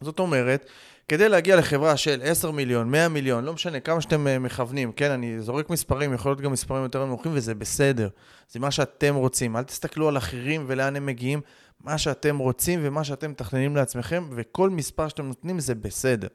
זאת 0.00 0.18
אומרת, 0.18 0.66
כדי 1.08 1.28
להגיע 1.28 1.56
לחברה 1.56 1.96
של 1.96 2.20
10 2.22 2.50
מיליון, 2.50 2.90
100 2.90 3.08
מיליון, 3.08 3.44
לא 3.44 3.52
משנה 3.52 3.80
כמה 3.80 4.00
שאתם 4.00 4.26
אה, 4.26 4.38
מכוונים, 4.38 4.92
כן, 4.92 5.10
אני 5.10 5.40
זורק 5.40 5.70
מספרים, 5.70 6.14
יכול 6.14 6.30
להיות 6.30 6.40
גם 6.40 6.52
מספרים 6.52 6.82
יותר 6.82 7.04
נמוכים, 7.04 7.32
וזה 7.34 7.54
בסדר. 7.54 8.08
זה 8.48 8.60
מה 8.60 8.70
שאתם 8.70 9.14
רוצים. 9.14 9.56
אל 9.56 9.62
תסתכלו 9.62 10.08
על 10.08 10.16
אחרים 10.16 10.64
ולאן 10.66 10.96
הם 10.96 11.06
מגיעים, 11.06 11.40
מה 11.80 11.98
שאתם 11.98 12.38
רוצים 12.38 12.80
ומה 12.82 13.04
שאתם 13.04 13.30
מתכננים 13.30 13.76
לעצמכם, 13.76 14.28
וכל 14.30 14.70
מספר 14.70 15.08
שאתם 15.08 15.26
נותנים 15.26 15.60
זה 15.60 15.74
בסדר. 15.74 16.28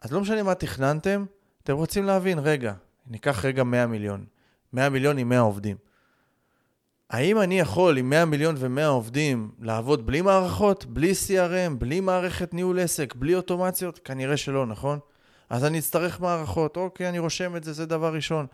אז 0.00 0.12
לא 0.12 0.20
משנה 0.20 0.42
מה 0.42 0.54
תכננתם, 0.54 1.24
אתם 1.62 1.72
רוצים 1.72 2.04
להבין, 2.04 2.38
רגע, 2.38 2.72
ניקח 3.06 3.44
רגע 3.44 3.64
100 3.64 3.86
מיליון. 3.86 4.24
100 4.72 4.88
מיליון 4.88 5.18
עם 5.18 5.28
100 5.28 5.40
עובדים. 5.40 5.76
האם 7.12 7.40
אני 7.40 7.58
יכול 7.58 7.98
עם 7.98 8.10
100 8.10 8.24
מיליון 8.24 8.54
ו-100 8.58 8.86
עובדים 8.86 9.50
לעבוד 9.60 10.06
בלי 10.06 10.20
מערכות, 10.20 10.84
בלי 10.84 11.12
CRM, 11.12 11.74
בלי 11.78 12.00
מערכת 12.00 12.54
ניהול 12.54 12.80
עסק, 12.80 13.14
בלי 13.14 13.34
אוטומציות? 13.34 14.00
כנראה 14.04 14.36
שלא, 14.36 14.66
נכון? 14.66 14.98
אז 15.50 15.64
אני 15.64 15.78
אצטרך 15.78 16.20
מערכות. 16.20 16.76
אוקיי, 16.76 17.08
אני 17.08 17.18
רושם 17.18 17.56
את 17.56 17.64
זה, 17.64 17.72
זה 17.72 17.86
דבר 17.86 18.14
ראשון. 18.14 18.46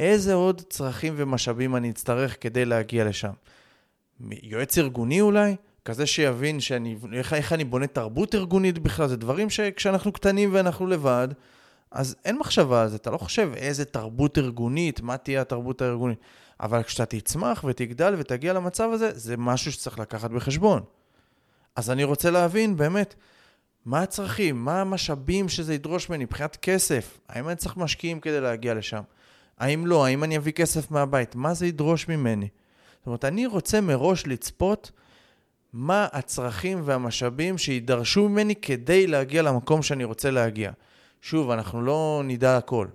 איזה 0.00 0.34
עוד 0.34 0.62
צרכים 0.70 1.14
ומשאבים 1.16 1.76
אני 1.76 1.90
אצטרך 1.90 2.36
כדי 2.40 2.64
להגיע 2.64 3.04
לשם? 3.04 3.32
יועץ 4.42 4.78
ארגוני 4.78 5.20
אולי? 5.20 5.56
כזה 5.84 6.06
שיבין 6.06 6.60
שאני, 6.60 6.96
איך, 7.12 7.32
איך 7.32 7.52
אני 7.52 7.64
בונה 7.64 7.86
תרבות 7.86 8.34
ארגונית 8.34 8.78
בכלל, 8.78 9.08
זה 9.08 9.16
דברים 9.16 9.50
שכשאנחנו 9.50 10.12
קטנים 10.12 10.50
ואנחנו 10.52 10.86
לבד, 10.86 11.28
אז 11.90 12.16
אין 12.24 12.38
מחשבה 12.38 12.82
על 12.82 12.88
זה, 12.88 12.96
אתה 12.96 13.10
לא 13.10 13.18
חושב 13.18 13.50
איזה 13.56 13.84
תרבות 13.84 14.38
ארגונית, 14.38 15.00
מה 15.00 15.16
תהיה 15.16 15.40
התרבות 15.40 15.82
הארגונית. 15.82 16.18
אבל 16.62 16.82
כשאתה 16.82 17.06
תצמח 17.06 17.64
ותגדל 17.64 18.14
ותגיע 18.18 18.52
למצב 18.52 18.90
הזה, 18.92 19.10
זה 19.14 19.36
משהו 19.36 19.72
שצריך 19.72 19.98
לקחת 19.98 20.30
בחשבון. 20.30 20.82
אז 21.76 21.90
אני 21.90 22.04
רוצה 22.04 22.30
להבין 22.30 22.76
באמת, 22.76 23.14
מה 23.84 24.02
הצרכים, 24.02 24.64
מה 24.64 24.80
המשאבים 24.80 25.48
שזה 25.48 25.74
ידרוש 25.74 26.10
ממני 26.10 26.24
מבחינת 26.24 26.56
כסף, 26.56 27.20
האם 27.28 27.48
אני 27.48 27.56
צריך 27.56 27.76
משקיעים 27.76 28.20
כדי 28.20 28.40
להגיע 28.40 28.74
לשם? 28.74 29.02
האם 29.58 29.86
לא, 29.86 30.06
האם 30.06 30.24
אני 30.24 30.36
אביא 30.36 30.52
כסף 30.52 30.90
מהבית, 30.90 31.34
מה 31.34 31.54
זה 31.54 31.66
ידרוש 31.66 32.08
ממני? 32.08 32.48
זאת 32.98 33.06
אומרת, 33.06 33.24
אני 33.24 33.46
רוצה 33.46 33.80
מראש 33.80 34.26
לצפות 34.26 34.90
מה 35.72 36.06
הצרכים 36.12 36.82
והמשאבים 36.84 37.58
שידרשו 37.58 38.28
ממני 38.28 38.54
כדי 38.56 39.06
להגיע 39.06 39.42
למקום 39.42 39.82
שאני 39.82 40.04
רוצה 40.04 40.30
להגיע. 40.30 40.72
שוב, 41.20 41.50
אנחנו 41.50 41.82
לא 41.82 42.22
נדע 42.24 42.56
הכל. 42.56 42.86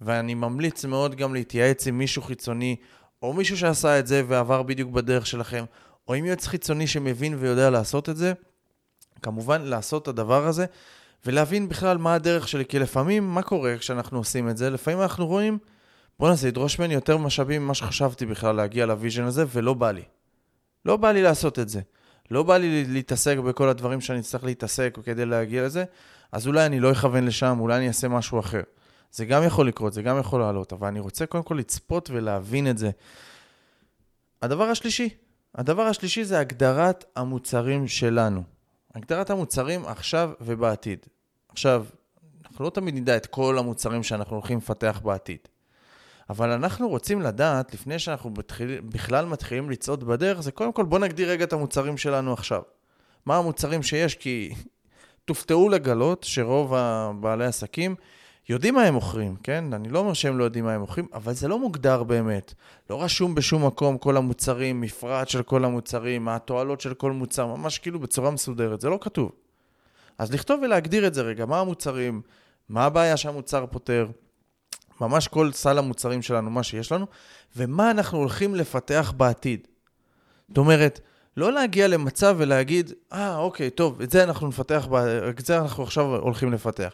ואני 0.00 0.34
ממליץ 0.34 0.84
מאוד 0.84 1.14
גם 1.14 1.34
להתייעץ 1.34 1.86
עם 1.86 1.98
מישהו 1.98 2.22
חיצוני, 2.22 2.76
או 3.22 3.32
מישהו 3.32 3.56
שעשה 3.56 3.98
את 3.98 4.06
זה 4.06 4.22
ועבר 4.28 4.62
בדיוק 4.62 4.90
בדרך 4.90 5.26
שלכם, 5.26 5.64
או 6.08 6.14
עם 6.14 6.24
יועץ 6.24 6.46
חיצוני 6.46 6.86
שמבין 6.86 7.34
ויודע 7.38 7.70
לעשות 7.70 8.08
את 8.08 8.16
זה. 8.16 8.32
כמובן, 9.22 9.62
לעשות 9.62 10.02
את 10.02 10.08
הדבר 10.08 10.46
הזה, 10.46 10.66
ולהבין 11.26 11.68
בכלל 11.68 11.98
מה 11.98 12.14
הדרך 12.14 12.48
שלי, 12.48 12.64
כי 12.64 12.78
לפעמים, 12.78 13.34
מה 13.34 13.42
קורה 13.42 13.78
כשאנחנו 13.78 14.18
עושים 14.18 14.48
את 14.48 14.56
זה? 14.56 14.70
לפעמים 14.70 15.02
אנחנו 15.02 15.26
רואים, 15.26 15.58
בואנה, 16.18 16.34
זה 16.34 16.48
ידרוש 16.48 16.78
ממני 16.78 16.94
יותר 16.94 17.16
משאבים 17.16 17.62
ממה 17.62 17.74
שחשבתי 17.74 18.26
בכלל 18.26 18.56
להגיע 18.56 18.86
ל 18.86 18.91
vision 18.91 19.24
הזה, 19.24 19.44
ולא 19.52 19.74
בא 19.74 19.90
לי. 19.90 20.02
לא 20.84 20.96
בא 20.96 21.12
לי 21.12 21.22
לעשות 21.22 21.58
את 21.58 21.68
זה. 21.68 21.80
לא 22.30 22.42
בא 22.42 22.56
לי 22.56 22.84
להתעסק 22.84 23.36
בכל 23.38 23.68
הדברים 23.68 24.00
שאני 24.00 24.22
צריך 24.22 24.44
להתעסק 24.44 24.98
כדי 25.04 25.26
להגיע 25.26 25.64
לזה, 25.64 25.84
אז 26.32 26.46
אולי 26.46 26.66
אני 26.66 26.80
לא 26.80 26.92
אכוון 26.92 27.26
לשם, 27.26 27.56
אולי 27.60 27.76
אני 27.76 27.88
אעשה 27.88 28.08
משהו 28.08 28.40
אחר. 28.40 28.60
זה 29.12 29.24
גם 29.24 29.42
יכול 29.42 29.68
לקרות, 29.68 29.92
זה 29.92 30.02
גם 30.02 30.18
יכול 30.18 30.40
לעלות, 30.40 30.72
אבל 30.72 30.88
אני 30.88 31.00
רוצה 31.00 31.26
קודם 31.26 31.44
כל 31.44 31.54
לצפות 31.54 32.10
ולהבין 32.10 32.70
את 32.70 32.78
זה. 32.78 32.90
הדבר 34.42 34.64
השלישי, 34.64 35.08
הדבר 35.54 35.82
השלישי 35.82 36.24
זה 36.24 36.38
הגדרת 36.38 37.04
המוצרים 37.16 37.88
שלנו. 37.88 38.42
הגדרת 38.94 39.30
המוצרים 39.30 39.84
עכשיו 39.86 40.30
ובעתיד. 40.40 40.98
עכשיו, 41.48 41.84
אנחנו 42.44 42.64
לא 42.64 42.70
תמיד 42.70 42.94
נדע 42.94 43.16
את 43.16 43.26
כל 43.26 43.58
המוצרים 43.58 44.02
שאנחנו 44.02 44.36
הולכים 44.36 44.58
לפתח 44.58 45.00
בעתיד. 45.04 45.38
אבל 46.30 46.50
אנחנו 46.50 46.88
רוצים 46.88 47.22
לדעת, 47.22 47.74
לפני 47.74 47.98
שאנחנו 47.98 48.34
בתחיל, 48.34 48.80
בכלל 48.80 49.26
מתחילים 49.26 49.70
לצעוד 49.70 50.04
בדרך, 50.04 50.40
זה 50.40 50.52
קודם 50.52 50.72
כל 50.72 50.84
בוא 50.84 50.98
נגדיר 50.98 51.30
רגע 51.30 51.44
את 51.44 51.52
המוצרים 51.52 51.96
שלנו 51.96 52.32
עכשיו. 52.32 52.62
מה 53.26 53.36
המוצרים 53.36 53.82
שיש, 53.82 54.14
כי 54.14 54.54
תופתעו 55.24 55.68
לגלות 55.68 56.24
שרוב 56.24 56.74
הבעלי 56.74 57.44
עסקים 57.44 57.94
יודעים 58.48 58.74
מה 58.74 58.82
הם 58.82 58.94
מוכרים, 58.94 59.36
כן? 59.42 59.64
אני 59.72 59.88
לא 59.88 59.98
אומר 59.98 60.12
שהם 60.12 60.38
לא 60.38 60.44
יודעים 60.44 60.64
מה 60.64 60.72
הם 60.72 60.80
מוכרים, 60.80 61.06
אבל 61.14 61.32
זה 61.32 61.48
לא 61.48 61.58
מוגדר 61.58 62.02
באמת. 62.02 62.54
לא 62.90 63.02
רשום 63.02 63.34
בשום 63.34 63.66
מקום 63.66 63.98
כל 63.98 64.16
המוצרים, 64.16 64.80
מפרט 64.80 65.28
של 65.28 65.42
כל 65.42 65.64
המוצרים, 65.64 66.24
מה 66.24 66.36
התועלות 66.36 66.80
של 66.80 66.94
כל 66.94 67.12
מוצר, 67.12 67.46
ממש 67.46 67.78
כאילו 67.78 68.00
בצורה 68.00 68.30
מסודרת, 68.30 68.80
זה 68.80 68.88
לא 68.88 68.98
כתוב. 69.00 69.32
אז 70.18 70.32
לכתוב 70.32 70.60
ולהגדיר 70.62 71.06
את 71.06 71.14
זה 71.14 71.22
רגע, 71.22 71.46
מה 71.46 71.60
המוצרים, 71.60 72.22
מה 72.68 72.84
הבעיה 72.84 73.16
שהמוצר 73.16 73.66
פותר, 73.66 74.06
ממש 75.00 75.28
כל 75.28 75.52
סל 75.52 75.78
המוצרים 75.78 76.22
שלנו, 76.22 76.50
מה 76.50 76.62
שיש 76.62 76.92
לנו, 76.92 77.06
ומה 77.56 77.90
אנחנו 77.90 78.18
הולכים 78.18 78.54
לפתח 78.54 79.12
בעתיד. 79.16 79.68
זאת 80.48 80.58
אומרת, 80.58 81.00
לא 81.36 81.52
להגיע 81.52 81.88
למצב 81.88 82.36
ולהגיד, 82.38 82.92
אה, 83.12 83.34
ah, 83.34 83.38
אוקיי, 83.38 83.70
טוב, 83.70 84.00
את 84.00 84.10
זה 84.10 84.22
אנחנו 84.22 84.48
נפתח, 84.48 84.88
את 85.38 85.46
זה 85.46 85.58
אנחנו 85.58 85.82
עכשיו 85.82 86.16
הולכים 86.16 86.52
לפתח. 86.52 86.92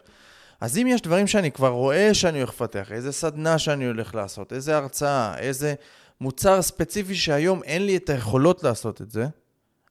אז 0.63 0.77
אם 0.77 0.87
יש 0.87 1.01
דברים 1.01 1.27
שאני 1.27 1.51
כבר 1.51 1.69
רואה 1.69 2.13
שאני 2.13 2.37
הולך 2.37 2.49
לפתח, 2.49 2.91
איזה 2.91 3.11
סדנה 3.11 3.57
שאני 3.59 3.85
הולך 3.85 4.15
לעשות, 4.15 4.53
איזה 4.53 4.77
הרצאה, 4.77 5.37
איזה 5.37 5.73
מוצר 6.21 6.61
ספציפי 6.61 7.15
שהיום 7.15 7.63
אין 7.63 7.85
לי 7.85 7.97
את 7.97 8.09
היכולות 8.09 8.63
לעשות 8.63 9.01
את 9.01 9.11
זה, 9.11 9.27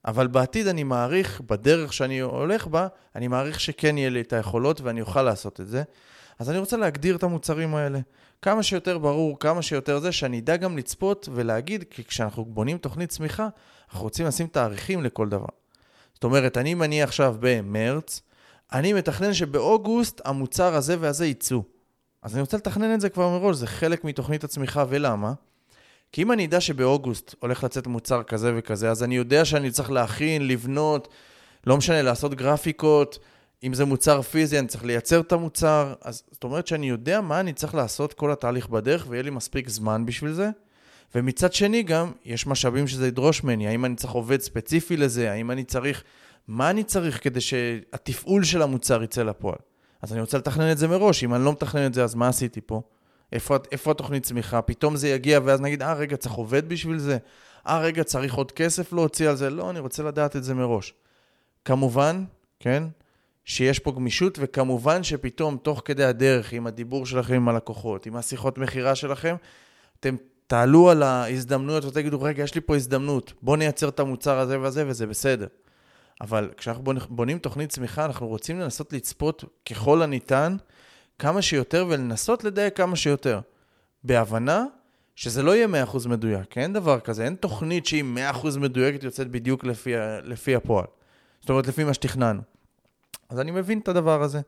אבל 0.05 0.27
בעתיד 0.27 0.67
אני 0.67 0.83
מעריך, 0.83 1.41
בדרך 1.41 1.93
שאני 1.93 2.19
הולך 2.19 2.67
בה, 2.67 2.87
אני 3.15 3.27
מעריך 3.27 3.59
שכן 3.59 3.97
יהיה 3.97 4.09
לי 4.09 4.21
את 4.21 4.33
היכולות 4.33 4.81
ואני 4.81 5.01
אוכל 5.01 5.21
לעשות 5.21 5.61
את 5.61 5.67
זה. 5.67 5.83
אז 6.39 6.49
אני 6.49 6.57
רוצה 6.57 6.77
להגדיר 6.77 7.15
את 7.15 7.23
המוצרים 7.23 7.75
האלה. 7.75 7.99
כמה 8.41 8.63
שיותר 8.63 8.97
ברור, 8.97 9.39
כמה 9.39 9.61
שיותר 9.61 9.99
זה, 9.99 10.11
שאני 10.11 10.39
אדע 10.39 10.57
גם 10.57 10.77
לצפות 10.77 11.29
ולהגיד, 11.33 11.83
כי 11.89 12.03
כשאנחנו 12.03 12.45
בונים 12.45 12.77
תוכנית 12.77 13.09
צמיחה, 13.09 13.47
אנחנו 13.89 14.03
רוצים 14.03 14.25
לשים 14.25 14.47
תאריכים 14.47 15.03
לכל 15.03 15.29
דבר. 15.29 15.49
זאת 16.13 16.23
אומרת, 16.23 16.57
אני 16.57 16.73
מניח 16.73 17.09
עכשיו 17.09 17.35
במרץ, 17.39 18.21
אני 18.73 18.93
מתכנן 18.93 19.33
שבאוגוסט 19.33 20.21
המוצר 20.25 20.75
הזה 20.75 20.95
והזה 20.99 21.25
יצאו. 21.25 21.63
אז 22.21 22.33
אני 22.33 22.41
רוצה 22.41 22.57
לתכנן 22.57 22.93
את 22.93 23.01
זה 23.01 23.09
כבר 23.09 23.29
מראש, 23.29 23.55
זה 23.55 23.67
חלק 23.67 24.03
מתוכנית 24.03 24.43
הצמיחה, 24.43 24.85
ולמה? 24.89 25.33
כי 26.11 26.21
אם 26.21 26.31
אני 26.31 26.45
אדע 26.45 26.61
שבאוגוסט 26.61 27.35
הולך 27.39 27.63
לצאת 27.63 27.87
מוצר 27.87 28.23
כזה 28.23 28.53
וכזה, 28.55 28.91
אז 28.91 29.03
אני 29.03 29.15
יודע 29.15 29.45
שאני 29.45 29.71
צריך 29.71 29.91
להכין, 29.91 30.47
לבנות, 30.47 31.07
לא 31.67 31.77
משנה, 31.77 32.01
לעשות 32.01 32.33
גרפיקות, 32.33 33.19
אם 33.63 33.73
זה 33.73 33.85
מוצר 33.85 34.21
פיזי, 34.21 34.59
אני 34.59 34.67
צריך 34.67 34.85
לייצר 34.85 35.19
את 35.19 35.31
המוצר, 35.31 35.93
אז 36.01 36.23
זאת 36.31 36.43
אומרת 36.43 36.67
שאני 36.67 36.89
יודע 36.89 37.21
מה 37.21 37.39
אני 37.39 37.53
צריך 37.53 37.75
לעשות 37.75 38.13
כל 38.13 38.31
התהליך 38.31 38.69
בדרך, 38.69 39.05
ויהיה 39.09 39.23
לי 39.23 39.29
מספיק 39.29 39.69
זמן 39.69 40.05
בשביל 40.05 40.31
זה. 40.31 40.49
ומצד 41.15 41.53
שני 41.53 41.83
גם, 41.83 42.11
יש 42.25 42.47
משאבים 42.47 42.87
שזה 42.87 43.07
ידרוש 43.07 43.43
ממני, 43.43 43.67
האם 43.67 43.85
אני 43.85 43.95
צריך 43.95 44.13
עובד 44.13 44.41
ספציפי 44.41 44.97
לזה, 44.97 45.31
האם 45.31 45.51
אני 45.51 45.63
צריך, 45.63 46.03
מה 46.47 46.69
אני 46.69 46.83
צריך 46.83 47.23
כדי 47.23 47.41
שהתפעול 47.41 48.43
של 48.43 48.61
המוצר 48.61 49.03
יצא 49.03 49.23
לפועל. 49.23 49.57
אז 50.01 50.13
אני 50.13 50.21
רוצה 50.21 50.37
לתכנן 50.37 50.71
את 50.71 50.77
זה 50.77 50.87
מראש, 50.87 51.23
אם 51.23 51.33
אני 51.33 51.45
לא 51.45 51.51
מתכנן 51.51 51.85
את 51.85 51.93
זה, 51.93 52.03
אז 52.03 52.15
מה 52.15 52.27
עשיתי 52.27 52.61
פה? 52.61 52.81
איפה, 53.31 53.57
איפה 53.71 53.91
התוכנית 53.91 54.23
צמיחה? 54.23 54.61
פתאום 54.61 54.95
זה 54.95 55.09
יגיע, 55.09 55.39
ואז 55.43 55.61
נגיד, 55.61 55.81
אה, 55.81 55.93
רגע, 55.93 56.17
צריך 56.17 56.35
עובד 56.35 56.69
בשביל 56.69 56.97
זה? 56.97 57.17
אה, 57.67 57.79
רגע, 57.79 58.03
צריך 58.03 58.33
עוד 58.33 58.51
כסף 58.51 58.93
להוציא 58.93 59.29
על 59.29 59.35
זה? 59.35 59.49
לא, 59.49 59.69
אני 59.69 59.79
רוצה 59.79 60.03
לדעת 60.03 60.35
את 60.35 60.43
זה 60.43 60.53
מראש. 60.53 60.93
כמובן, 61.65 62.23
כן, 62.59 62.83
שיש 63.45 63.79
פה 63.79 63.91
גמישות, 63.91 64.37
וכמובן 64.41 65.03
שפתאום, 65.03 65.57
תוך 65.57 65.81
כדי 65.85 66.03
הדרך, 66.03 66.53
עם 66.53 66.67
הדיבור 66.67 67.05
שלכם 67.05 67.33
עם 67.33 67.49
הלקוחות, 67.49 68.05
עם 68.05 68.15
השיחות 68.15 68.57
מכירה 68.57 68.95
שלכם, 68.95 69.35
אתם 69.99 70.15
תעלו 70.47 70.89
על 70.89 71.03
ההזדמנויות 71.03 71.85
ותגידו, 71.85 72.21
רגע, 72.21 72.43
יש 72.43 72.55
לי 72.55 72.61
פה 72.61 72.75
הזדמנות, 72.75 73.33
בואו 73.41 73.55
נייצר 73.55 73.89
את 73.89 73.99
המוצר 73.99 74.39
הזה 74.39 74.59
והזה, 74.59 74.83
וזה 74.87 75.07
בסדר. 75.07 75.47
אבל 76.21 76.49
כשאנחנו 76.57 76.83
בונים 77.09 77.39
תוכנית 77.39 77.69
צמיחה, 77.69 78.05
אנחנו 78.05 78.27
רוצים 78.27 78.59
לנסות 78.59 78.93
לצפות 78.93 79.43
ככל 79.69 80.01
הניתן 80.01 80.55
כמה 81.19 81.41
שיותר 81.41 81.85
ולנסות 81.89 82.43
לדייק 82.43 82.77
כמה 82.77 82.95
שיותר. 82.95 83.39
בהבנה 84.03 84.65
שזה 85.15 85.43
לא 85.43 85.55
יהיה 85.55 85.85
100% 85.85 86.07
מדויק, 86.07 86.57
אין 86.57 86.73
דבר 86.73 86.99
כזה, 86.99 87.25
אין 87.25 87.35
תוכנית 87.35 87.85
שהיא 87.85 88.03
100% 88.33 88.59
מדויקת 88.59 89.03
יוצאת 89.03 89.27
בדיוק 89.27 89.63
לפי, 89.63 89.93
לפי 90.23 90.55
הפועל. 90.55 90.85
זאת 91.41 91.49
אומרת, 91.49 91.67
לפי 91.67 91.83
מה 91.83 91.93
שתכננו. 91.93 92.41
אז 93.29 93.39
אני 93.39 93.51
מבין 93.51 93.79
את 93.79 93.87
הדבר 93.87 94.23
הזה. 94.23 94.41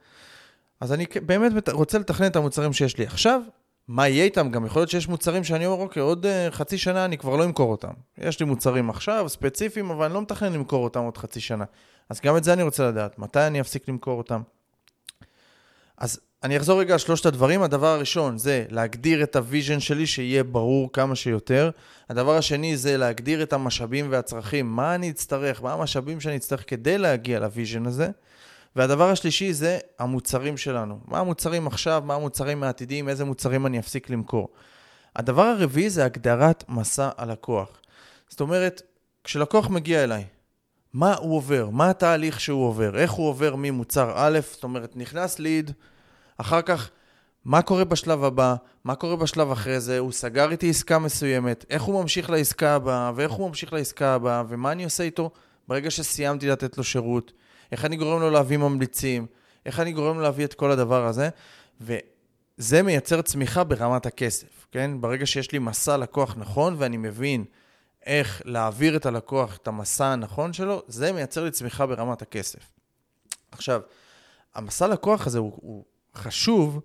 אז 0.80 0.94
אני 0.94 1.06
באמת 1.26 1.70
רוצה 1.70 2.00
לתכנן 2.00 2.28
את 2.28 2.36
המוצרים 2.36 2.74
שיש 2.74 2.98
לי 2.98 3.06
עכשיו. 3.06 3.42
מה 3.88 4.08
יהיה 4.08 4.24
איתם? 4.24 4.50
גם 4.50 4.66
יכול 4.66 4.80
להיות 4.80 4.90
שיש 4.90 5.08
מוצרים 5.08 5.44
שאני 5.44 5.66
אומר, 5.66 5.84
אוקיי, 5.84 6.02
עוד 6.02 6.26
אה, 6.26 6.52
חצי 6.52 6.78
שנה 6.78 7.06
אני 7.06 7.18
כבר 7.18 7.36
לא 7.36 7.44
אמכור 7.44 7.72
אותם. 7.72 7.92
יש 8.18 8.40
לי 8.40 8.46
מוצרים 8.46 8.90
עכשיו, 8.90 9.30
ספציפיים, 9.30 9.90
אבל 9.90 10.06
אני 10.06 10.14
לא 10.14 10.22
מתכנן 10.22 10.54
למכור 10.54 10.84
אותם 10.84 11.00
עוד 11.00 11.18
חצי 11.18 11.40
שנה. 11.40 11.66
אז 12.10 12.22
גם 12.22 12.38
את 12.38 12.44
זה 12.44 12.54
אני 12.54 12.64
רוצה 12.64 12.88
לדעת, 12.88 13.20
מתי 13.20 13.40
אני 13.40 13.62
אפסיק 13.62 13.90
למכור 13.90 14.18
אותם. 14.18 14.42
אז 15.98 16.20
אני 16.44 16.58
אחזור 16.58 16.80
רגע 16.80 16.94
על 16.94 17.00
שלושת 17.00 17.26
הדברים. 17.26 17.64
הדבר 17.64 17.88
הראשון 17.88 18.38
זה 18.38 18.66
להגדיר 18.70 19.24
את 19.24 19.36
ה 19.36 19.42
vision 19.42 19.80
שלי, 19.80 20.08
שיהיה 20.08 20.44
ברור 20.44 20.94
כמה 20.94 21.16
שיותר. 21.16 21.70
הדבר 22.10 22.38
השני 22.38 22.78
זה 22.78 22.98
להגדיר 22.98 23.44
את 23.44 23.54
המשאבים 23.54 24.08
והצרכים, 24.10 24.76
מה 24.76 24.96
אני 24.96 25.10
אצטרך, 25.10 25.64
מה 25.64 25.74
המשאבים 25.74 26.22
שאני 26.22 26.36
אצטרך 26.36 26.64
כדי 26.68 26.98
להגיע 26.98 27.40
ל 27.40 27.46
vision 27.46 27.86
הזה. 27.86 28.10
והדבר 28.76 29.10
השלישי 29.10 29.54
זה 29.54 29.80
המוצרים 30.00 30.58
שלנו. 30.58 31.00
מה 31.08 31.20
המוצרים 31.20 31.68
עכשיו, 31.68 32.04
מה 32.06 32.16
המוצרים 32.16 32.64
העתידיים, 32.64 33.10
איזה 33.10 33.26
מוצרים 33.26 33.66
אני 33.66 33.80
אפסיק 33.80 34.10
למכור. 34.10 34.50
הדבר 35.16 35.42
הרביעי 35.42 35.90
זה 35.90 36.06
הגדרת 36.06 36.64
מסע 36.70 37.10
הלקוח. 37.18 37.70
זאת 38.30 38.42
אומרת, 38.42 38.82
כשלקוח 39.24 39.70
מגיע 39.70 40.04
אליי, 40.04 40.26
מה 40.94 41.16
הוא 41.16 41.36
עובר, 41.36 41.70
מה 41.70 41.90
התהליך 41.90 42.40
שהוא 42.40 42.68
עובר, 42.68 42.98
איך 42.98 43.12
הוא 43.12 43.30
עובר 43.30 43.56
ממוצר 43.58 44.14
א', 44.16 44.40
זאת 44.52 44.64
אומרת, 44.64 44.96
נכנס 44.96 45.40
ליד, 45.40 45.72
אחר 46.38 46.62
כך, 46.62 46.90
מה 47.46 47.62
קורה 47.62 47.86
בשלב 47.86 48.24
הבא, 48.24 48.56
מה 48.84 48.96
קורה 48.96 49.16
בשלב 49.16 49.52
אחרי 49.52 49.80
זה, 49.80 50.00
הוא 50.00 50.12
סגר 50.12 50.52
איתי 50.52 50.70
עסקה 50.70 51.00
מסוימת, 51.00 51.66
איך 51.70 51.84
הוא 51.84 52.02
ממשיך 52.02 52.30
לעסקה 52.30 52.76
הבאה, 52.76 53.12
ואיך 53.16 53.32
הוא 53.32 53.50
ממשיך 53.50 53.74
לעסקה 53.74 54.14
הבאה, 54.14 54.44
ומה 54.48 54.72
אני 54.72 54.84
עושה 54.84 55.04
איתו 55.04 55.32
ברגע 55.68 55.92
שסיימתי 55.92 56.48
לתת 56.48 56.78
לו 56.78 56.84
שירות. 56.84 57.32
איך 57.72 57.86
אני 57.86 57.96
גורם 57.96 58.22
לו 58.22 58.30
להביא 58.30 58.58
ממליצים, 58.58 59.26
איך 59.66 59.80
אני 59.80 59.92
גורם 59.92 60.16
לו 60.16 60.22
להביא 60.22 60.46
את 60.46 60.54
כל 60.54 60.72
הדבר 60.72 61.06
הזה, 61.06 61.30
וזה 61.82 62.84
מייצר 62.84 63.22
צמיחה 63.22 63.64
ברמת 63.64 64.06
הכסף, 64.06 64.68
כן? 64.72 64.92
ברגע 65.02 65.26
שיש 65.26 65.52
לי 65.52 65.60
מסע 65.60 65.98
לקוח 65.98 66.36
נכון 66.38 66.76
ואני 66.78 66.98
מבין 66.98 67.46
איך 68.06 68.42
להעביר 68.46 68.96
את 68.96 69.06
הלקוח 69.06 69.58
את 69.58 69.68
המסע 69.68 70.06
הנכון 70.06 70.54
שלו, 70.54 70.84
זה 70.88 71.12
מייצר 71.12 71.44
לי 71.44 71.52
צמיחה 71.52 71.86
ברמת 71.86 72.22
הכסף. 72.22 72.60
עכשיו, 73.52 73.82
המסע 74.56 74.88
לקוח 74.88 75.28
הזה 75.28 75.40
הוא, 75.40 75.52
הוא 75.56 75.86
חשוב, 76.16 76.82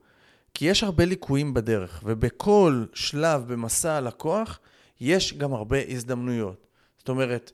כי 0.55 0.65
יש 0.65 0.83
הרבה 0.83 1.05
ליקויים 1.05 1.55
בדרך, 1.55 2.01
ובכל 2.05 2.85
שלב 2.95 3.53
במסע 3.53 3.93
הלקוח 3.93 4.59
יש 5.01 5.35
גם 5.35 5.53
הרבה 5.53 5.79
הזדמנויות. 5.89 6.67
זאת 6.99 7.09
אומרת, 7.09 7.53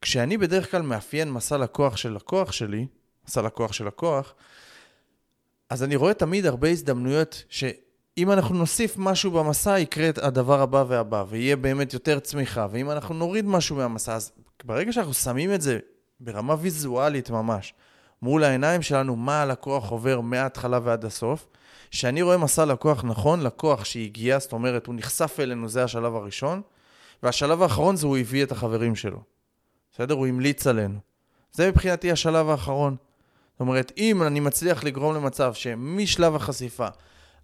כשאני 0.00 0.38
בדרך 0.38 0.70
כלל 0.70 0.82
מאפיין 0.82 1.30
מסע 1.30 1.56
לקוח 1.56 1.96
של 1.96 2.12
לקוח 2.12 2.52
שלי, 2.52 2.86
מסע 3.28 3.42
לקוח 3.42 3.72
של 3.72 3.86
לקוח, 3.86 4.34
אז 5.70 5.82
אני 5.82 5.96
רואה 5.96 6.14
תמיד 6.14 6.46
הרבה 6.46 6.68
הזדמנויות 6.68 7.44
שאם 7.48 8.32
אנחנו 8.32 8.54
נוסיף 8.54 8.94
משהו 8.98 9.30
במסע, 9.30 9.78
יקרה 9.78 10.10
הדבר 10.22 10.60
הבא 10.60 10.84
והבא, 10.88 11.24
ויהיה 11.28 11.56
באמת 11.56 11.92
יותר 11.94 12.20
צמיחה. 12.20 12.66
ואם 12.70 12.90
אנחנו 12.90 13.14
נוריד 13.14 13.46
משהו 13.46 13.76
מהמסע, 13.76 14.14
אז 14.14 14.32
ברגע 14.64 14.92
שאנחנו 14.92 15.14
שמים 15.14 15.54
את 15.54 15.60
זה 15.60 15.78
ברמה 16.20 16.56
ויזואלית 16.60 17.30
ממש, 17.30 17.74
מול 18.22 18.44
העיניים 18.44 18.82
שלנו, 18.82 19.16
מה 19.16 19.42
הלקוח 19.42 19.90
עובר 19.90 20.20
מההתחלה 20.20 20.78
ועד 20.82 21.04
הסוף, 21.04 21.46
כשאני 21.90 22.22
רואה 22.22 22.36
מסע 22.36 22.64
לקוח 22.64 23.04
נכון, 23.04 23.40
לקוח 23.40 23.84
שהגיע, 23.84 24.38
זאת 24.38 24.52
אומרת, 24.52 24.86
הוא 24.86 24.94
נחשף 24.94 25.36
אלינו, 25.40 25.68
זה 25.68 25.84
השלב 25.84 26.14
הראשון, 26.14 26.62
והשלב 27.22 27.62
האחרון 27.62 27.96
זה 27.96 28.06
הוא 28.06 28.18
הביא 28.18 28.44
את 28.44 28.52
החברים 28.52 28.94
שלו. 28.96 29.37
בסדר? 29.98 30.14
הוא 30.14 30.26
המליץ 30.26 30.66
עלינו. 30.66 30.98
זה 31.52 31.68
מבחינתי 31.68 32.12
השלב 32.12 32.48
האחרון. 32.48 32.96
זאת 33.52 33.60
אומרת, 33.60 33.92
אם 33.96 34.22
אני 34.22 34.40
מצליח 34.40 34.84
לגרום 34.84 35.14
למצב 35.14 35.54
שמשלב 35.54 36.34
החשיפה 36.34 36.86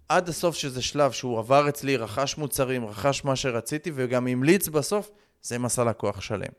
עד 0.09 0.29
הסוף 0.29 0.55
שזה 0.55 0.81
שלב 0.81 1.11
שהוא 1.11 1.39
עבר 1.39 1.69
אצלי, 1.69 1.97
רכש 1.97 2.37
מוצרים, 2.37 2.85
רכש 2.85 3.25
מה 3.25 3.35
שרציתי 3.35 3.91
וגם 3.95 4.27
המליץ 4.27 4.67
בסוף, 4.67 5.11
זה 5.41 5.59
מסע 5.59 5.83
לקוח 5.83 6.21
שלם. 6.21 6.51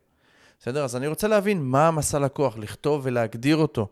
בסדר? 0.60 0.84
אז 0.84 0.96
אני 0.96 1.06
רוצה 1.06 1.28
להבין 1.28 1.62
מה 1.62 1.88
המסע 1.88 2.18
לקוח, 2.18 2.58
לכתוב 2.58 3.00
ולהגדיר 3.04 3.56
אותו. 3.56 3.88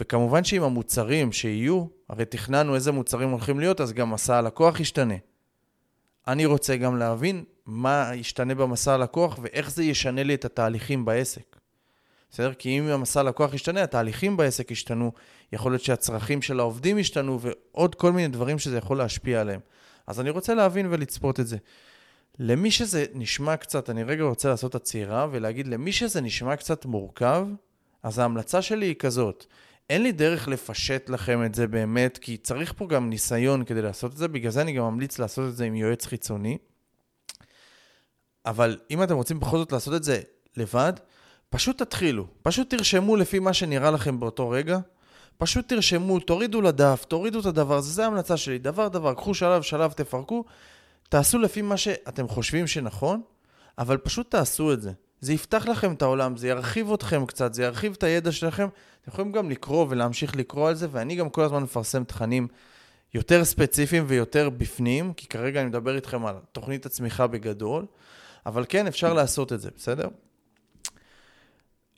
וכמובן 0.00 0.44
שאם 0.44 0.62
המוצרים 0.62 1.32
שיהיו, 1.32 1.84
הרי 2.08 2.24
תכננו 2.24 2.74
איזה 2.74 2.92
מוצרים 2.92 3.30
הולכים 3.30 3.60
להיות, 3.60 3.80
אז 3.80 3.92
גם 3.92 4.10
מסע 4.10 4.36
הלקוח 4.36 4.80
ישתנה. 4.80 5.14
אני 6.28 6.46
רוצה 6.46 6.76
גם 6.76 6.96
להבין 6.96 7.44
מה 7.66 8.10
ישתנה 8.14 8.54
במסע 8.54 8.94
הלקוח 8.94 9.38
ואיך 9.42 9.70
זה 9.70 9.84
ישנה 9.84 10.22
לי 10.22 10.34
את 10.34 10.44
התהליכים 10.44 11.04
בעסק. 11.04 11.56
בסדר? 12.30 12.54
כי 12.54 12.78
אם 12.78 12.88
המסע 12.88 13.22
לקוח 13.22 13.54
ישתנה, 13.54 13.82
התהליכים 13.82 14.36
בעסק 14.36 14.70
ישתנו, 14.70 15.12
יכול 15.52 15.72
להיות 15.72 15.82
שהצרכים 15.82 16.42
של 16.42 16.60
העובדים 16.60 16.98
ישתנו, 16.98 17.40
ועוד 17.40 17.94
כל 17.94 18.12
מיני 18.12 18.28
דברים 18.28 18.58
שזה 18.58 18.78
יכול 18.78 18.98
להשפיע 18.98 19.40
עליהם. 19.40 19.60
אז 20.06 20.20
אני 20.20 20.30
רוצה 20.30 20.54
להבין 20.54 20.86
ולצפות 20.90 21.40
את 21.40 21.46
זה. 21.46 21.56
למי 22.38 22.70
שזה 22.70 23.04
נשמע 23.14 23.56
קצת, 23.56 23.90
אני 23.90 24.02
רגע 24.02 24.24
רוצה 24.24 24.48
לעשות 24.48 24.74
עצירה 24.74 25.26
ולהגיד, 25.30 25.66
למי 25.66 25.92
שזה 25.92 26.20
נשמע 26.20 26.56
קצת 26.56 26.84
מורכב, 26.84 27.46
אז 28.02 28.18
ההמלצה 28.18 28.62
שלי 28.62 28.86
היא 28.86 28.94
כזאת. 28.94 29.46
אין 29.90 30.02
לי 30.02 30.12
דרך 30.12 30.48
לפשט 30.48 31.08
לכם 31.08 31.44
את 31.44 31.54
זה 31.54 31.66
באמת, 31.66 32.18
כי 32.18 32.36
צריך 32.36 32.72
פה 32.76 32.86
גם 32.86 33.10
ניסיון 33.10 33.64
כדי 33.64 33.82
לעשות 33.82 34.12
את 34.12 34.16
זה, 34.16 34.28
בגלל 34.28 34.50
זה 34.50 34.62
אני 34.62 34.72
גם 34.72 34.84
ממליץ 34.84 35.18
לעשות 35.18 35.48
את 35.48 35.56
זה 35.56 35.64
עם 35.64 35.74
יועץ 35.74 36.06
חיצוני. 36.06 36.58
אבל 38.46 38.78
אם 38.90 39.02
אתם 39.02 39.14
רוצים 39.14 39.40
בכל 39.40 39.58
זאת 39.58 39.72
לעשות 39.72 39.94
את 39.94 40.04
זה 40.04 40.20
לבד, 40.56 40.92
פשוט 41.50 41.82
תתחילו. 41.82 42.26
פשוט 42.42 42.70
תרשמו 42.70 43.16
לפי 43.16 43.38
מה 43.38 43.52
שנראה 43.52 43.90
לכם 43.90 44.20
באותו 44.20 44.50
רגע. 44.50 44.78
פשוט 45.38 45.68
תרשמו, 45.68 46.20
תורידו 46.20 46.60
לדף, 46.60 47.04
תורידו 47.08 47.40
את 47.40 47.46
הדבר 47.46 47.76
הזה, 47.76 47.90
זו 47.90 48.02
ההמלצה 48.02 48.36
שלי. 48.36 48.58
דבר 48.58 48.88
דבר, 48.88 49.14
קחו 49.14 49.34
שלב 49.34 49.62
שלב, 49.62 49.92
תפרקו, 49.92 50.44
תעשו 51.08 51.38
לפי 51.38 51.62
מה 51.62 51.76
שאתם 51.76 52.28
חושבים 52.28 52.66
שנכון, 52.66 53.22
אבל 53.78 53.96
פשוט 53.96 54.30
תעשו 54.30 54.72
את 54.72 54.82
זה. 54.82 54.92
זה 55.20 55.32
יפתח 55.32 55.66
לכם 55.66 55.92
את 55.92 56.02
העולם, 56.02 56.36
זה 56.36 56.48
ירחיב 56.48 56.92
אתכם 56.92 57.26
קצת, 57.26 57.54
זה 57.54 57.62
ירחיב 57.62 57.92
את 57.98 58.02
הידע 58.02 58.32
שלכם. 58.32 58.68
אתם 59.02 59.10
יכולים 59.10 59.32
גם 59.32 59.50
לקרוא 59.50 59.86
ולהמשיך 59.88 60.36
לקרוא 60.36 60.68
על 60.68 60.74
זה, 60.74 60.86
ואני 60.90 61.16
גם 61.16 61.30
כל 61.30 61.42
הזמן 61.42 61.62
מפרסם 61.62 62.04
תכנים 62.04 62.48
יותר 63.14 63.44
ספציפיים 63.44 64.04
ויותר 64.06 64.50
בפנים, 64.50 65.12
כי 65.12 65.26
כרגע 65.26 65.60
אני 65.60 65.68
מדבר 65.68 65.96
איתכם 65.96 66.26
על 66.26 66.34
תוכנית 66.52 66.86
הצמיחה 66.86 67.26
בגדול, 67.26 67.86
אבל 68.46 68.64
כן, 68.68 68.86
אפשר 68.86 69.12
לעשות 69.12 69.52
את 69.52 69.60
זה, 69.60 69.70
בסדר? 69.76 70.08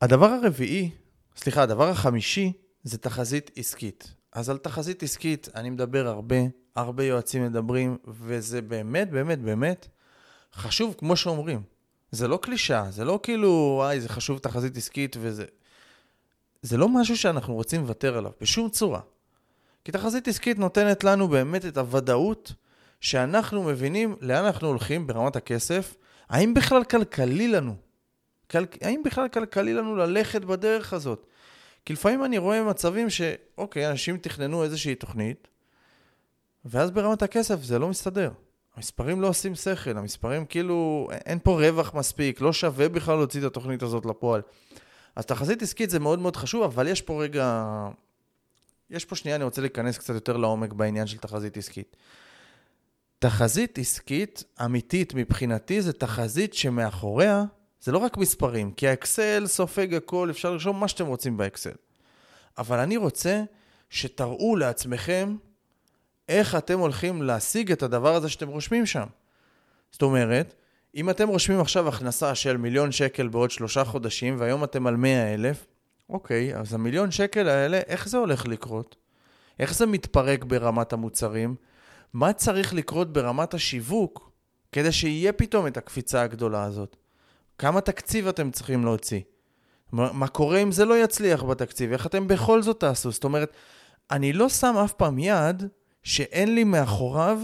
הדבר 0.03 0.27
הרביעי, 0.27 0.91
סליחה, 1.37 1.63
הדבר 1.63 1.89
החמישי, 1.89 2.53
זה 2.83 2.99
תחזית 2.99 3.51
עסקית. 3.57 4.15
אז 4.33 4.51
על 4.51 4.59
תחזית 4.59 5.03
עסקית 5.03 5.49
אני 5.55 5.71
מדבר 5.71 6.07
הרבה, 6.07 6.37
הרבה 6.77 7.05
יועצים 7.05 7.47
מדברים, 7.47 7.97
וזה 8.09 8.63
באמת, 8.63 9.11
באמת, 9.11 9.41
באמת 9.41 9.89
חשוב, 10.55 10.95
כמו 10.99 11.17
שאומרים. 11.17 11.63
זה 12.11 12.29
לא 12.29 12.39
קלישה, 12.43 12.87
זה 12.91 13.05
לא 13.05 13.21
כאילו, 13.23 13.75
וואי, 13.79 14.01
זה 14.01 14.09
חשוב 14.09 14.39
תחזית 14.39 14.77
עסקית 14.77 15.17
וזה... 15.21 15.45
זה 16.63 16.77
לא 16.77 16.89
משהו 16.89 17.17
שאנחנו 17.17 17.55
רוצים 17.55 17.81
לוותר 17.81 18.17
עליו, 18.17 18.31
בשום 18.41 18.71
צורה. 18.71 19.01
כי 19.85 19.93
תחזית 19.93 20.29
עסקית 20.29 20.59
נותנת 20.59 21.05
לנו 21.05 21.29
באמת 21.29 21.65
את 21.65 21.77
הוודאות 21.77 22.53
שאנחנו 23.01 23.63
מבינים 23.63 24.17
לאן 24.21 24.45
אנחנו 24.45 24.69
הולכים 24.69 25.07
ברמת 25.07 25.37
הכסף, 25.37 25.95
האם 26.29 26.55
בכלל 26.55 26.85
כלכלי 26.85 27.49
לנו, 27.49 27.77
כל... 28.51 28.65
האם 28.83 29.03
בכלל 29.05 29.29
כלכלי 29.29 29.75
לנו 29.75 29.97
ללכת 29.97 30.45
בדרך 30.45 30.93
הזאת? 30.93 31.27
כי 31.85 31.93
לפעמים 31.93 32.25
אני 32.25 32.39
רואה 32.39 32.65
מצבים 32.65 33.11
שאוקיי, 33.11 33.91
אנשים 33.91 34.19
תכננו 34.19 34.65
איזושהי 34.65 34.95
תוכנית, 34.95 35.49
ואז 36.65 36.91
ברמת 36.91 37.23
הכסף 37.23 37.63
זה 37.63 37.79
לא 37.79 37.89
מסתדר. 37.89 38.31
המספרים 38.77 39.21
לא 39.21 39.29
עושים 39.29 39.55
שכל, 39.55 39.99
המספרים 39.99 40.47
כאילו, 40.47 41.09
אין 41.13 41.39
פה 41.43 41.61
רווח 41.61 41.95
מספיק, 41.95 42.41
לא 42.41 42.53
שווה 42.53 42.89
בכלל 42.89 43.17
להוציא 43.17 43.41
את 43.41 43.45
התוכנית 43.45 43.83
הזאת 43.83 44.07
לפועל. 44.07 44.43
אז 45.17 45.27
תחזית 45.27 45.63
עסקית 45.63 45.91
זה 45.91 45.99
מאוד 45.99 46.19
מאוד 46.19 46.37
חשוב, 46.37 46.63
אבל 46.63 46.89
יש 46.89 47.03
פה 47.03 47.23
רגע... 47.23 47.65
יש 48.91 49.05
פה 49.05 49.17
שנייה, 49.17 49.37
אני 49.37 49.45
רוצה 49.45 49.61
להיכנס 49.61 49.99
קצת 49.99 50.15
יותר 50.15 50.37
לעומק 50.37 50.73
בעניין 50.73 51.07
של 51.07 51.19
תחזית 51.19 51.57
עסקית. 51.57 51.97
תחזית 53.19 53.79
עסקית 53.79 54.45
אמיתית 54.65 55.15
מבחינתי 55.15 55.83
זה 55.83 55.93
תחזית 55.93 56.55
שמאחוריה 56.55 57.45
זה 57.81 57.93
לא 57.93 57.99
רק 57.99 58.17
מספרים, 58.17 58.73
כי 58.73 58.89
האקסל 58.89 59.47
סופג 59.47 59.95
הכל, 59.95 60.31
אפשר 60.31 60.51
לרשום 60.51 60.81
מה 60.81 60.89
שאתם 60.89 61.07
רוצים 61.07 61.37
באקסל. 61.37 61.71
אבל 62.59 62.79
אני 62.79 62.97
רוצה 62.97 63.43
שתראו 63.91 64.57
לעצמכם 64.57 65.37
איך 66.29 66.55
אתם 66.55 66.79
הולכים 66.79 67.23
להשיג 67.23 67.73
את 67.73 67.83
הדבר 67.83 68.15
הזה 68.15 68.29
שאתם 68.29 68.49
רושמים 68.49 68.87
שם. 68.87 69.07
זאת 69.91 70.03
אומרת, 70.03 70.55
אם 70.95 71.11
אתם 71.11 71.29
רושמים 71.29 71.61
עכשיו 71.61 71.89
הכנסה 71.89 72.35
של 72.35 72.57
מיליון 72.57 72.93
שקל 72.93 73.29
בעוד 73.29 73.51
שלושה 73.51 73.85
חודשים, 73.85 74.37
והיום 74.39 74.65
אתם 74.65 74.87
על 74.87 74.97
מאה 74.97 75.35
אלף, 75.35 75.67
אוקיי, 76.11 76.57
אז 76.57 76.75
המיליון 76.75 77.11
שקל 77.11 77.49
האלה, 77.49 77.79
איך 77.79 78.09
זה 78.09 78.17
הולך 78.17 78.47
לקרות? 78.47 78.97
איך 79.59 79.75
זה 79.75 79.87
מתפרק 79.87 80.45
ברמת 80.45 80.93
המוצרים? 80.93 81.55
מה 82.17 82.33
צריך 82.33 82.75
לקרות 82.75 83.13
ברמת 83.13 83.55
השיווק 83.55 84.31
כדי 84.73 84.93
שיהיה 84.93 85.33
פתאום 85.33 85.67
את 85.67 85.77
הקפיצה 85.77 86.23
הגדולה 86.23 86.65
הזאת? 86.65 86.97
כמה 87.59 87.81
תקציב 87.81 88.29
אתם 88.29 88.51
צריכים 88.51 88.85
להוציא? 88.85 89.21
מה 89.93 90.29
קורה 90.29 90.59
אם 90.59 90.73
זה 90.73 90.85
לא 90.85 91.05
יצליח 91.05 91.43
בתקציב? 91.43 91.93
איך 91.93 92.07
אתם 92.07 92.29
בכל 92.29 92.63
זאת 92.63 92.81
תעשו? 92.81 93.11
זאת 93.11 93.25
אומרת, 93.25 93.53
אני 94.11 94.33
לא 94.33 94.49
שם 94.49 94.77
אף 94.85 94.93
פעם 94.93 95.19
יד 95.19 95.63
שאין 96.03 96.55
לי 96.55 96.65
מאחוריו 96.65 97.39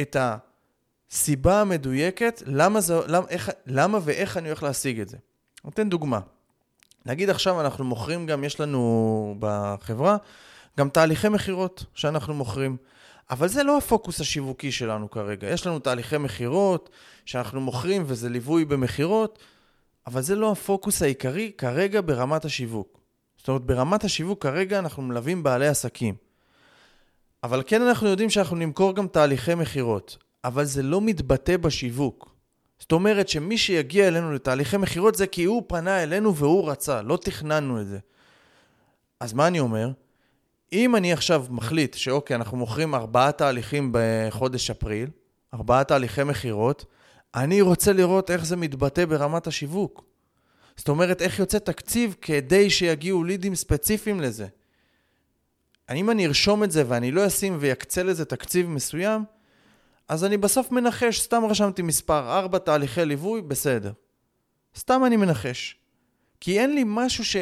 את 0.00 0.16
הסיבה 0.20 1.60
המדויקת 1.60 2.42
למה, 2.46 2.80
זה, 2.80 2.94
למה, 3.06 3.26
איך, 3.28 3.50
למה 3.66 3.98
ואיך 4.02 4.36
אני 4.36 4.48
הולך 4.48 4.62
להשיג 4.62 5.00
את 5.00 5.08
זה. 5.08 5.16
נותן 5.64 5.88
דוגמה. 5.88 6.20
נגיד 7.06 7.30
עכשיו 7.30 7.60
אנחנו 7.60 7.84
מוכרים 7.84 8.26
גם, 8.26 8.44
יש 8.44 8.60
לנו 8.60 9.36
בחברה, 9.38 10.16
גם 10.78 10.88
תהליכי 10.88 11.28
מכירות 11.28 11.84
שאנחנו 11.94 12.34
מוכרים. 12.34 12.76
אבל 13.30 13.48
זה 13.48 13.62
לא 13.62 13.78
הפוקוס 13.78 14.20
השיווקי 14.20 14.72
שלנו 14.72 15.10
כרגע. 15.10 15.48
יש 15.48 15.66
לנו 15.66 15.78
תהליכי 15.78 16.18
מכירות 16.18 16.90
שאנחנו 17.24 17.60
מוכרים 17.60 18.04
וזה 18.06 18.28
ליווי 18.28 18.64
במכירות, 18.64 19.38
אבל 20.06 20.22
זה 20.22 20.34
לא 20.34 20.52
הפוקוס 20.52 21.02
העיקרי 21.02 21.52
כרגע 21.58 22.00
ברמת 22.04 22.44
השיווק. 22.44 22.98
זאת 23.38 23.48
אומרת, 23.48 23.62
ברמת 23.62 24.04
השיווק 24.04 24.42
כרגע 24.42 24.78
אנחנו 24.78 25.02
מלווים 25.02 25.42
בעלי 25.42 25.68
עסקים. 25.68 26.14
אבל 27.42 27.62
כן 27.66 27.82
אנחנו 27.82 28.08
יודעים 28.08 28.30
שאנחנו 28.30 28.56
נמכור 28.56 28.94
גם 28.94 29.08
תהליכי 29.08 29.54
מכירות, 29.54 30.16
אבל 30.44 30.64
זה 30.64 30.82
לא 30.82 31.00
מתבטא 31.00 31.56
בשיווק. 31.56 32.34
זאת 32.78 32.92
אומרת 32.92 33.28
שמי 33.28 33.58
שיגיע 33.58 34.08
אלינו 34.08 34.32
לתהליכי 34.32 34.76
מכירות 34.76 35.14
זה 35.14 35.26
כי 35.26 35.44
הוא 35.44 35.62
פנה 35.66 36.02
אלינו 36.02 36.36
והוא 36.36 36.70
רצה, 36.70 37.02
לא 37.02 37.16
תכננו 37.16 37.80
את 37.80 37.86
זה. 37.86 37.98
אז 39.20 39.32
מה 39.32 39.46
אני 39.46 39.60
אומר? 39.60 39.90
אם 40.72 40.96
אני 40.96 41.12
עכשיו 41.12 41.46
מחליט 41.50 41.94
שאוקיי, 41.94 42.36
אנחנו 42.36 42.56
מוכרים 42.56 42.94
ארבעה 42.94 43.32
תהליכים 43.32 43.92
בחודש 43.92 44.70
אפריל, 44.70 45.10
ארבעה 45.54 45.84
תהליכי 45.84 46.24
מכירות, 46.24 46.84
אני 47.34 47.60
רוצה 47.60 47.92
לראות 47.92 48.30
איך 48.30 48.44
זה 48.44 48.56
מתבטא 48.56 49.04
ברמת 49.04 49.46
השיווק. 49.46 50.04
זאת 50.76 50.88
אומרת, 50.88 51.22
איך 51.22 51.38
יוצא 51.38 51.58
תקציב 51.58 52.16
כדי 52.22 52.70
שיגיעו 52.70 53.24
לידים 53.24 53.54
ספציפיים 53.54 54.20
לזה. 54.20 54.46
אם 55.90 56.10
אני 56.10 56.26
ארשום 56.26 56.64
את 56.64 56.70
זה 56.70 56.84
ואני 56.88 57.10
לא 57.10 57.26
אשים 57.26 57.56
ויקצה 57.60 58.02
לזה 58.02 58.24
תקציב 58.24 58.68
מסוים, 58.68 59.24
אז 60.08 60.24
אני 60.24 60.36
בסוף 60.36 60.72
מנחש, 60.72 61.20
סתם 61.20 61.44
רשמתי 61.44 61.82
מספר, 61.82 62.38
ארבע 62.38 62.58
תהליכי 62.58 63.04
ליווי, 63.04 63.42
בסדר. 63.42 63.92
סתם 64.76 65.02
אני 65.06 65.16
מנחש. 65.16 65.76
כי 66.40 66.60
אין 66.60 66.74
לי 66.74 66.82
משהו 66.86 67.24
ש... 67.24 67.36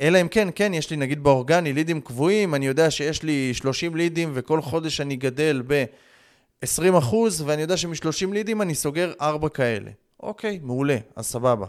אלא 0.00 0.20
אם 0.20 0.28
כן, 0.28 0.48
כן, 0.54 0.74
יש 0.74 0.90
לי 0.90 0.96
נגיד 0.96 1.22
באורגני 1.22 1.72
לידים 1.72 2.00
קבועים, 2.00 2.54
אני 2.54 2.66
יודע 2.66 2.90
שיש 2.90 3.22
לי 3.22 3.54
30 3.54 3.96
לידים 3.96 4.30
וכל 4.34 4.62
חודש 4.62 5.00
אני 5.00 5.16
גדל 5.16 5.62
ב-20 5.66 6.98
אחוז, 6.98 7.42
ואני 7.46 7.62
יודע 7.62 7.76
שמ-30 7.76 8.32
לידים 8.32 8.62
אני 8.62 8.74
סוגר 8.74 9.12
4 9.20 9.48
כאלה. 9.48 9.90
אוקיי, 10.20 10.60
מעולה, 10.62 10.96
אז 11.16 11.26
סבבה. 11.26 11.66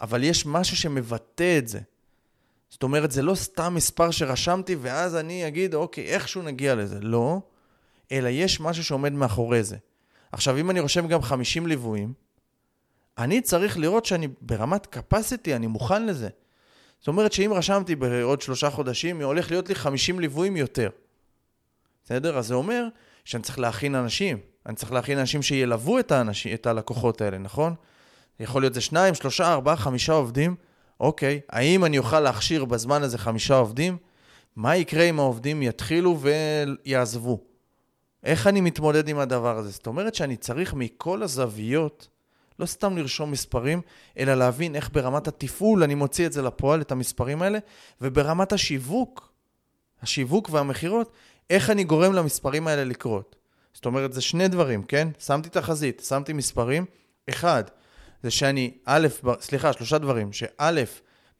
אבל 0.00 0.24
יש 0.24 0.46
משהו 0.46 0.76
שמבטא 0.76 1.58
את 1.58 1.68
זה. 1.68 1.80
זאת 2.70 2.82
אומרת, 2.82 3.10
זה 3.10 3.22
לא 3.22 3.34
סתם 3.34 3.74
מספר 3.74 4.10
שרשמתי 4.10 4.76
ואז 4.80 5.16
אני 5.16 5.48
אגיד, 5.48 5.74
אוקיי, 5.74 6.04
איכשהו 6.04 6.42
נגיע 6.42 6.74
לזה. 6.74 6.98
לא, 7.00 7.40
אלא 8.12 8.28
יש 8.28 8.60
משהו 8.60 8.84
שעומד 8.84 9.12
מאחורי 9.12 9.62
זה. 9.62 9.76
עכשיו, 10.32 10.58
אם 10.58 10.70
אני 10.70 10.80
רושם 10.80 11.06
גם 11.06 11.22
50 11.22 11.66
ליוויים, 11.66 12.12
אני 13.18 13.40
צריך 13.40 13.78
לראות 13.78 14.04
שאני 14.04 14.28
ברמת 14.40 14.96
capacity, 14.96 15.56
אני 15.56 15.66
מוכן 15.66 16.06
לזה. 16.06 16.28
זאת 16.98 17.08
אומרת 17.08 17.32
שאם 17.32 17.52
רשמתי 17.54 17.96
בעוד 17.96 18.40
שלושה 18.40 18.70
חודשים, 18.70 19.22
הולך 19.22 19.50
להיות 19.50 19.68
לי 19.68 19.74
50 19.74 20.20
ליוויים 20.20 20.56
יותר. 20.56 20.90
בסדר? 22.04 22.38
אז 22.38 22.46
זה 22.46 22.54
אומר 22.54 22.88
שאני 23.24 23.42
צריך 23.42 23.58
להכין 23.58 23.94
אנשים. 23.94 24.38
אני 24.66 24.76
צריך 24.76 24.92
להכין 24.92 25.18
אנשים 25.18 25.42
שילוו 25.42 25.98
את, 25.98 26.12
האנשים, 26.12 26.54
את 26.54 26.66
הלקוחות 26.66 27.20
האלה, 27.20 27.38
נכון? 27.38 27.74
יכול 28.40 28.62
להיות 28.62 28.74
זה 28.74 28.80
שניים, 28.80 29.14
שלושה, 29.14 29.52
ארבעה, 29.52 29.76
חמישה 29.76 30.12
עובדים. 30.12 30.56
אוקיי, 31.00 31.40
האם 31.48 31.84
אני 31.84 31.98
אוכל 31.98 32.20
להכשיר 32.20 32.64
בזמן 32.64 33.02
הזה 33.02 33.18
חמישה 33.18 33.54
עובדים? 33.54 33.96
מה 34.56 34.76
יקרה 34.76 35.04
אם 35.04 35.18
העובדים 35.18 35.62
יתחילו 35.62 36.18
ויעזבו? 36.20 37.40
איך 38.24 38.46
אני 38.46 38.60
מתמודד 38.60 39.08
עם 39.08 39.18
הדבר 39.18 39.58
הזה? 39.58 39.70
זאת 39.70 39.86
אומרת 39.86 40.14
שאני 40.14 40.36
צריך 40.36 40.74
מכל 40.74 41.22
הזוויות 41.22 42.08
לא 42.58 42.66
סתם 42.66 42.96
לרשום 42.96 43.30
מספרים, 43.30 43.80
אלא 44.18 44.34
להבין 44.34 44.74
איך 44.74 44.90
ברמת 44.92 45.28
התפעול 45.28 45.82
אני 45.82 45.94
מוציא 45.94 46.26
את 46.26 46.32
זה 46.32 46.42
לפועל, 46.42 46.80
את 46.80 46.92
המספרים 46.92 47.42
האלה, 47.42 47.58
וברמת 48.00 48.52
השיווק, 48.52 49.32
השיווק 50.02 50.50
והמכירות, 50.52 51.12
איך 51.50 51.70
אני 51.70 51.84
גורם 51.84 52.12
למספרים 52.12 52.68
האלה 52.68 52.84
לקרות. 52.84 53.36
זאת 53.72 53.86
אומרת, 53.86 54.12
זה 54.12 54.20
שני 54.20 54.48
דברים, 54.48 54.82
כן? 54.82 55.08
שמתי 55.18 55.48
תחזית, 55.48 56.02
שמתי 56.08 56.32
מספרים. 56.32 56.84
אחד, 57.30 57.64
זה 58.22 58.30
שאני, 58.30 58.72
א', 58.84 59.08
סליחה, 59.40 59.72
שלושה 59.72 59.98
דברים, 59.98 60.32
שא', 60.32 60.82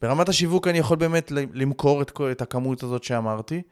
ברמת 0.03 0.29
השיווק 0.29 0.69
אני 0.69 0.79
יכול 0.79 0.97
באמת 0.97 1.31
למכור 1.31 2.03
את, 2.03 2.21
את 2.31 2.43
הכמות 2.43 2.83
הזאת 2.83 3.05
שאמרתי. 3.05 3.63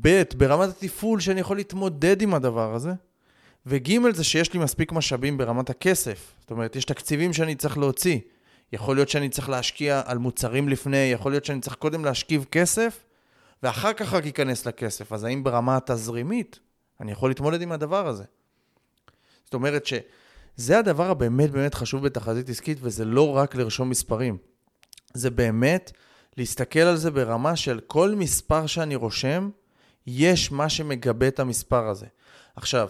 ב', 0.00 0.22
ברמת 0.36 0.68
התפעול 0.68 1.20
שאני 1.20 1.40
יכול 1.40 1.56
להתמודד 1.56 2.22
עם 2.22 2.34
הדבר 2.34 2.74
הזה. 2.74 2.92
וג' 3.66 4.12
זה 4.12 4.24
שיש 4.24 4.52
לי 4.52 4.60
מספיק 4.60 4.92
משאבים 4.92 5.38
ברמת 5.38 5.70
הכסף. 5.70 6.32
זאת 6.40 6.50
אומרת, 6.50 6.76
יש 6.76 6.84
תקציבים 6.84 7.32
שאני 7.32 7.54
צריך 7.54 7.78
להוציא. 7.78 8.18
יכול 8.72 8.96
להיות 8.96 9.08
שאני 9.08 9.28
צריך 9.28 9.48
להשקיע 9.48 10.02
על 10.04 10.18
מוצרים 10.18 10.68
לפני, 10.68 10.96
יכול 10.96 11.32
להיות 11.32 11.44
שאני 11.44 11.60
צריך 11.60 11.76
קודם 11.76 12.04
להשכיב 12.04 12.46
כסף, 12.50 13.04
ואחר 13.62 13.92
כך 13.92 14.12
רק 14.12 14.26
ייכנס 14.26 14.66
לכסף. 14.66 15.12
אז 15.12 15.24
האם 15.24 15.44
ברמה 15.44 15.76
התזרימית 15.76 16.58
אני 17.00 17.12
יכול 17.12 17.30
להתמודד 17.30 17.62
עם 17.62 17.72
הדבר 17.72 18.06
הזה? 18.08 18.24
זאת 19.44 19.54
אומרת 19.54 19.86
שזה 19.86 20.78
הדבר 20.78 21.10
הבאמת 21.10 21.50
באמת 21.50 21.74
חשוב 21.74 22.04
בתחזית 22.04 22.48
עסקית, 22.48 22.78
וזה 22.80 23.04
לא 23.04 23.36
רק 23.36 23.54
לרשום 23.54 23.90
מספרים. 23.90 24.38
זה 25.14 25.30
באמת 25.30 25.92
להסתכל 26.36 26.78
על 26.80 26.96
זה 26.96 27.10
ברמה 27.10 27.56
של 27.56 27.80
כל 27.86 28.14
מספר 28.14 28.66
שאני 28.66 28.94
רושם, 28.94 29.50
יש 30.06 30.52
מה 30.52 30.68
שמגבה 30.68 31.28
את 31.28 31.40
המספר 31.40 31.88
הזה. 31.88 32.06
עכשיו, 32.56 32.88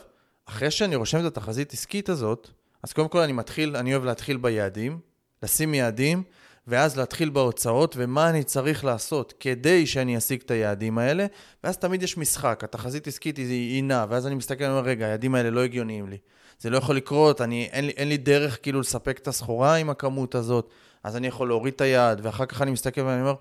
אחרי 0.51 0.71
שאני 0.71 0.97
רושם 0.97 1.21
את 1.21 1.25
התחזית 1.25 1.73
עסקית 1.73 2.09
הזאת, 2.09 2.49
אז 2.83 2.93
קודם 2.93 3.09
כל 3.09 3.19
אני 3.19 3.33
מתחיל, 3.33 3.77
אני 3.77 3.93
אוהב 3.93 4.05
להתחיל 4.05 4.37
ביעדים, 4.37 4.99
לשים 5.43 5.75
יעדים, 5.75 6.23
ואז 6.67 6.99
להתחיל 6.99 7.31
בהוצאות, 7.31 7.95
ומה 7.99 8.31
אני 8.31 8.45
צריך 8.45 8.85
לעשות 8.85 9.35
כדי 9.41 9.87
שאני 9.87 10.19
אשיג 10.19 10.41
את 10.45 10.51
היעדים 10.51 10.99
האלה, 10.99 11.27
ואז 11.65 11.77
תמיד 11.77 12.03
יש 12.03 12.19
משחק, 12.19 12.61
התחזית 12.65 13.07
עסקית 13.07 13.37
היא, 13.37 13.85
נעה, 13.85 14.07
ואז 14.09 14.27
אני 14.27 14.35
מסתכל 14.35 14.65
ואומר, 14.65 14.81
רגע, 14.81 15.07
היעדים 15.07 15.35
האלה 15.35 15.51
לא 15.51 15.65
הגיוניים 15.65 16.09
לי. 16.09 16.19
זה 16.61 16.71
לא 16.71 16.79
יכול 16.79 16.97
לקרות, 16.97 17.41
אני, 17.41 17.69
אין, 17.73 17.87
לי, 17.87 17.93
אין 17.97 18.09
לי 18.09 18.17
דרך 18.17 18.59
כאילו 18.63 18.81
לספק 18.81 19.19
את 19.19 19.29
הסחורה 19.29 19.75
עם 19.75 19.91
הכמות 19.91 20.35
הזאת, 20.35 20.71
אז 21.05 21.17
אני 21.17 21.27
יכול 21.27 21.49
להוריד 21.49 21.75
את 21.75 21.81
היעד, 21.81 22.21
ואחר 22.23 22.47
כך 22.47 22.63
אני 22.63 22.71
מסתכל 22.71 23.01
ואני 23.01 23.21
אומר, 23.21 23.35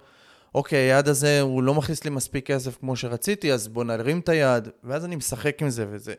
אוקיי, 0.56 0.80
היעד 0.80 1.08
הזה 1.08 1.42
הוא 1.42 1.64
לא 1.64 1.74
מכניס 1.74 2.04
לי 2.04 2.10
מספיק 2.10 2.46
כסף 2.46 2.78
כמו 2.80 2.96
שרציתי, 2.96 3.54
אז 3.54 3.68
בוא 3.68 3.84
נרים 3.84 4.20
את 4.20 4.30
היעד, 4.30 4.70
ואז 4.84 5.06
אני 5.06 5.16
משחק 5.16 5.62
עם 5.62 5.70
זה, 5.70 5.86
וזה 5.90 6.14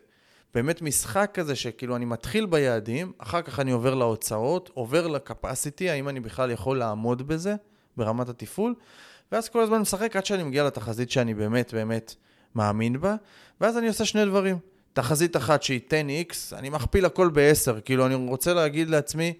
באמת 0.55 0.83
משחק 0.83 1.31
כזה 1.35 1.57
שכאילו 1.57 1.97
אני 1.97 2.05
מתחיל 2.05 2.47
ביעדים, 2.47 3.13
אחר 3.19 3.43
כך 3.43 3.61
אני 3.61 3.71
עובר 3.71 3.95
להוצאות, 3.95 4.71
עובר 4.75 5.07
לקפסיטי, 5.07 5.91
האם 5.91 6.09
אני 6.09 6.21
בכלל 6.21 6.51
יכול 6.51 6.79
לעמוד 6.79 7.29
בזה 7.29 7.55
ברמת 7.97 8.29
התפעול, 8.29 8.75
ואז 9.33 9.49
כל 9.49 9.61
הזמן 9.61 9.79
משחק 9.79 10.17
עד 10.17 10.27
שאני 10.27 10.43
מגיע 10.43 10.65
לתחזית 10.65 11.11
שאני 11.11 11.35
באמת 11.35 11.75
באמת 11.75 12.15
מאמין 12.55 13.01
בה, 13.01 13.17
ואז 13.61 13.79
אני 13.79 13.89
עושה 13.89 14.05
שני 14.05 14.25
דברים. 14.25 14.59
תחזית 14.93 15.37
אחת 15.37 15.63
שהיא 15.63 15.81
10x, 15.89 16.57
אני 16.57 16.71
מכפיל 16.71 17.05
הכל 17.05 17.31
ב-10, 17.33 17.81
כאילו 17.81 18.07
אני 18.07 18.15
רוצה 18.15 18.55
להגיד 18.55 18.91
לעצמי, 18.91 19.33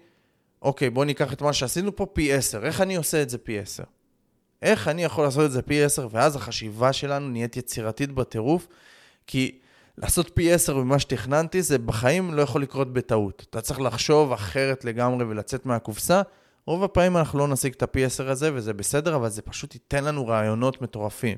אוקיי, 0.61 0.89
בוא 0.89 1.05
ניקח 1.05 1.33
את 1.33 1.41
מה 1.41 1.53
שעשינו 1.53 1.95
פה 1.95 2.05
פי 2.05 2.33
10, 2.33 2.65
איך 2.65 2.81
אני 2.81 2.95
עושה 2.95 3.21
את 3.21 3.29
זה 3.29 3.37
פי 3.37 3.59
10? 3.59 3.83
איך 4.61 4.87
אני 4.87 5.03
יכול 5.03 5.23
לעשות 5.23 5.45
את 5.45 5.51
זה 5.51 5.61
פי 5.61 5.83
10, 5.83 6.07
ואז 6.11 6.35
החשיבה 6.35 6.93
שלנו 6.93 7.29
נהיית 7.29 7.57
יצירתית 7.57 8.11
בטירוף, 8.11 8.67
כי 9.27 9.59
לעשות 9.97 10.31
פי 10.33 10.53
עשר 10.53 10.77
ממה 10.77 10.99
שתכננתי, 10.99 11.61
זה 11.61 11.77
בחיים 11.77 12.33
לא 12.33 12.41
יכול 12.41 12.61
לקרות 12.61 12.93
בטעות. 12.93 13.45
אתה 13.49 13.61
צריך 13.61 13.81
לחשוב 13.81 14.31
אחרת 14.31 14.85
לגמרי 14.85 15.25
ולצאת 15.25 15.65
מהקופסה. 15.65 16.21
רוב 16.65 16.83
הפעמים 16.83 17.17
אנחנו 17.17 17.39
לא 17.39 17.47
נשיג 17.47 17.73
את 17.73 17.83
הפי 17.83 18.05
עשר 18.05 18.31
הזה, 18.31 18.51
וזה 18.53 18.73
בסדר, 18.73 19.15
אבל 19.15 19.29
זה 19.29 19.41
פשוט 19.41 19.73
ייתן 19.73 20.03
לנו 20.03 20.27
רעיונות 20.27 20.81
מטורפים. 20.81 21.37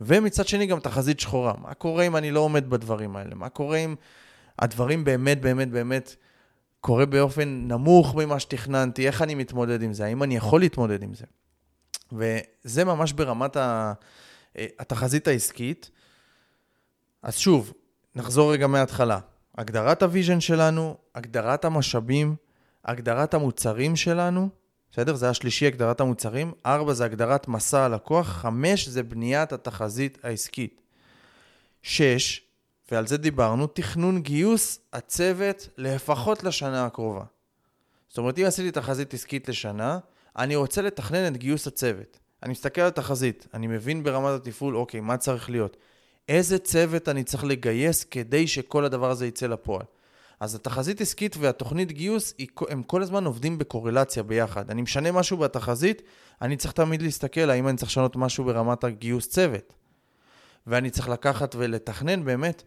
ומצד 0.00 0.46
שני 0.48 0.66
גם 0.66 0.80
תחזית 0.80 1.20
שחורה. 1.20 1.54
מה 1.62 1.74
קורה 1.74 2.06
אם 2.06 2.16
אני 2.16 2.30
לא 2.30 2.40
עומד 2.40 2.70
בדברים 2.70 3.16
האלה? 3.16 3.34
מה 3.34 3.48
קורה 3.48 3.76
אם 3.76 3.94
הדברים 4.58 5.04
באמת 5.04 5.40
באמת 5.40 5.70
באמת 5.70 6.16
קורה 6.80 7.06
באופן 7.06 7.48
נמוך 7.68 8.14
ממה 8.14 8.40
שתכננתי? 8.40 9.06
איך 9.06 9.22
אני 9.22 9.34
מתמודד 9.34 9.82
עם 9.82 9.92
זה? 9.92 10.04
האם 10.04 10.22
אני 10.22 10.36
יכול 10.36 10.60
להתמודד 10.60 11.02
עם 11.02 11.14
זה? 11.14 11.24
וזה 12.12 12.84
ממש 12.84 13.12
ברמת 13.12 13.56
התחזית 14.54 15.28
העסקית. 15.28 15.90
אז 17.22 17.36
שוב, 17.36 17.72
נחזור 18.14 18.52
רגע 18.52 18.66
מההתחלה. 18.66 19.18
הגדרת 19.58 20.02
ה 20.02 20.07
vision 20.07 20.40
שלנו, 20.40 20.96
הגדרת 21.14 21.64
המשאבים, 21.64 22.36
הגדרת 22.84 23.34
המוצרים 23.34 23.96
שלנו, 23.96 24.48
בסדר? 24.92 25.14
זה 25.14 25.30
השלישי, 25.30 25.66
הגדרת 25.66 26.00
המוצרים. 26.00 26.52
ארבע 26.66 26.92
זה 26.92 27.04
הגדרת 27.04 27.48
מסע 27.48 27.84
הלקוח. 27.84 28.26
חמש 28.28 28.88
זה 28.88 29.02
בניית 29.02 29.52
התחזית 29.52 30.18
העסקית. 30.22 30.80
שש, 31.82 32.42
ועל 32.90 33.06
זה 33.06 33.16
דיברנו, 33.16 33.66
תכנון 33.66 34.22
גיוס 34.22 34.78
הצוות 34.92 35.68
לפחות 35.76 36.44
לשנה 36.44 36.86
הקרובה. 36.86 37.24
זאת 38.08 38.18
אומרת, 38.18 38.38
אם 38.38 38.44
עשיתי 38.44 38.70
תחזית 38.70 39.14
עסקית 39.14 39.48
לשנה, 39.48 39.98
אני 40.36 40.56
רוצה 40.56 40.82
לתכנן 40.82 41.26
את 41.26 41.36
גיוס 41.36 41.66
הצוות. 41.66 42.18
אני 42.42 42.52
מסתכל 42.52 42.80
על 42.80 42.86
התחזית, 42.86 43.46
אני 43.54 43.66
מבין 43.66 44.02
ברמת 44.02 44.40
התפעול, 44.40 44.76
אוקיי, 44.76 45.00
מה 45.00 45.16
צריך 45.16 45.50
להיות? 45.50 45.76
איזה 46.28 46.58
צוות 46.58 47.08
אני 47.08 47.24
צריך 47.24 47.44
לגייס 47.44 48.04
כדי 48.04 48.46
שכל 48.46 48.84
הדבר 48.84 49.10
הזה 49.10 49.26
יצא 49.26 49.46
לפועל. 49.46 49.84
אז 50.40 50.54
התחזית 50.54 51.00
עסקית 51.00 51.36
והתוכנית 51.36 51.92
גיוס, 51.92 52.34
הם 52.68 52.82
כל 52.82 53.02
הזמן 53.02 53.24
עובדים 53.24 53.58
בקורלציה 53.58 54.22
ביחד. 54.22 54.70
אני 54.70 54.82
משנה 54.82 55.12
משהו 55.12 55.36
בתחזית, 55.36 56.02
אני 56.42 56.56
צריך 56.56 56.72
תמיד 56.72 57.02
להסתכל 57.02 57.50
האם 57.50 57.68
אני 57.68 57.76
צריך 57.76 57.90
לשנות 57.90 58.16
משהו 58.16 58.44
ברמת 58.44 58.84
הגיוס 58.84 59.28
צוות. 59.28 59.72
ואני 60.66 60.90
צריך 60.90 61.08
לקחת 61.08 61.54
ולתכנן 61.58 62.24
באמת, 62.24 62.62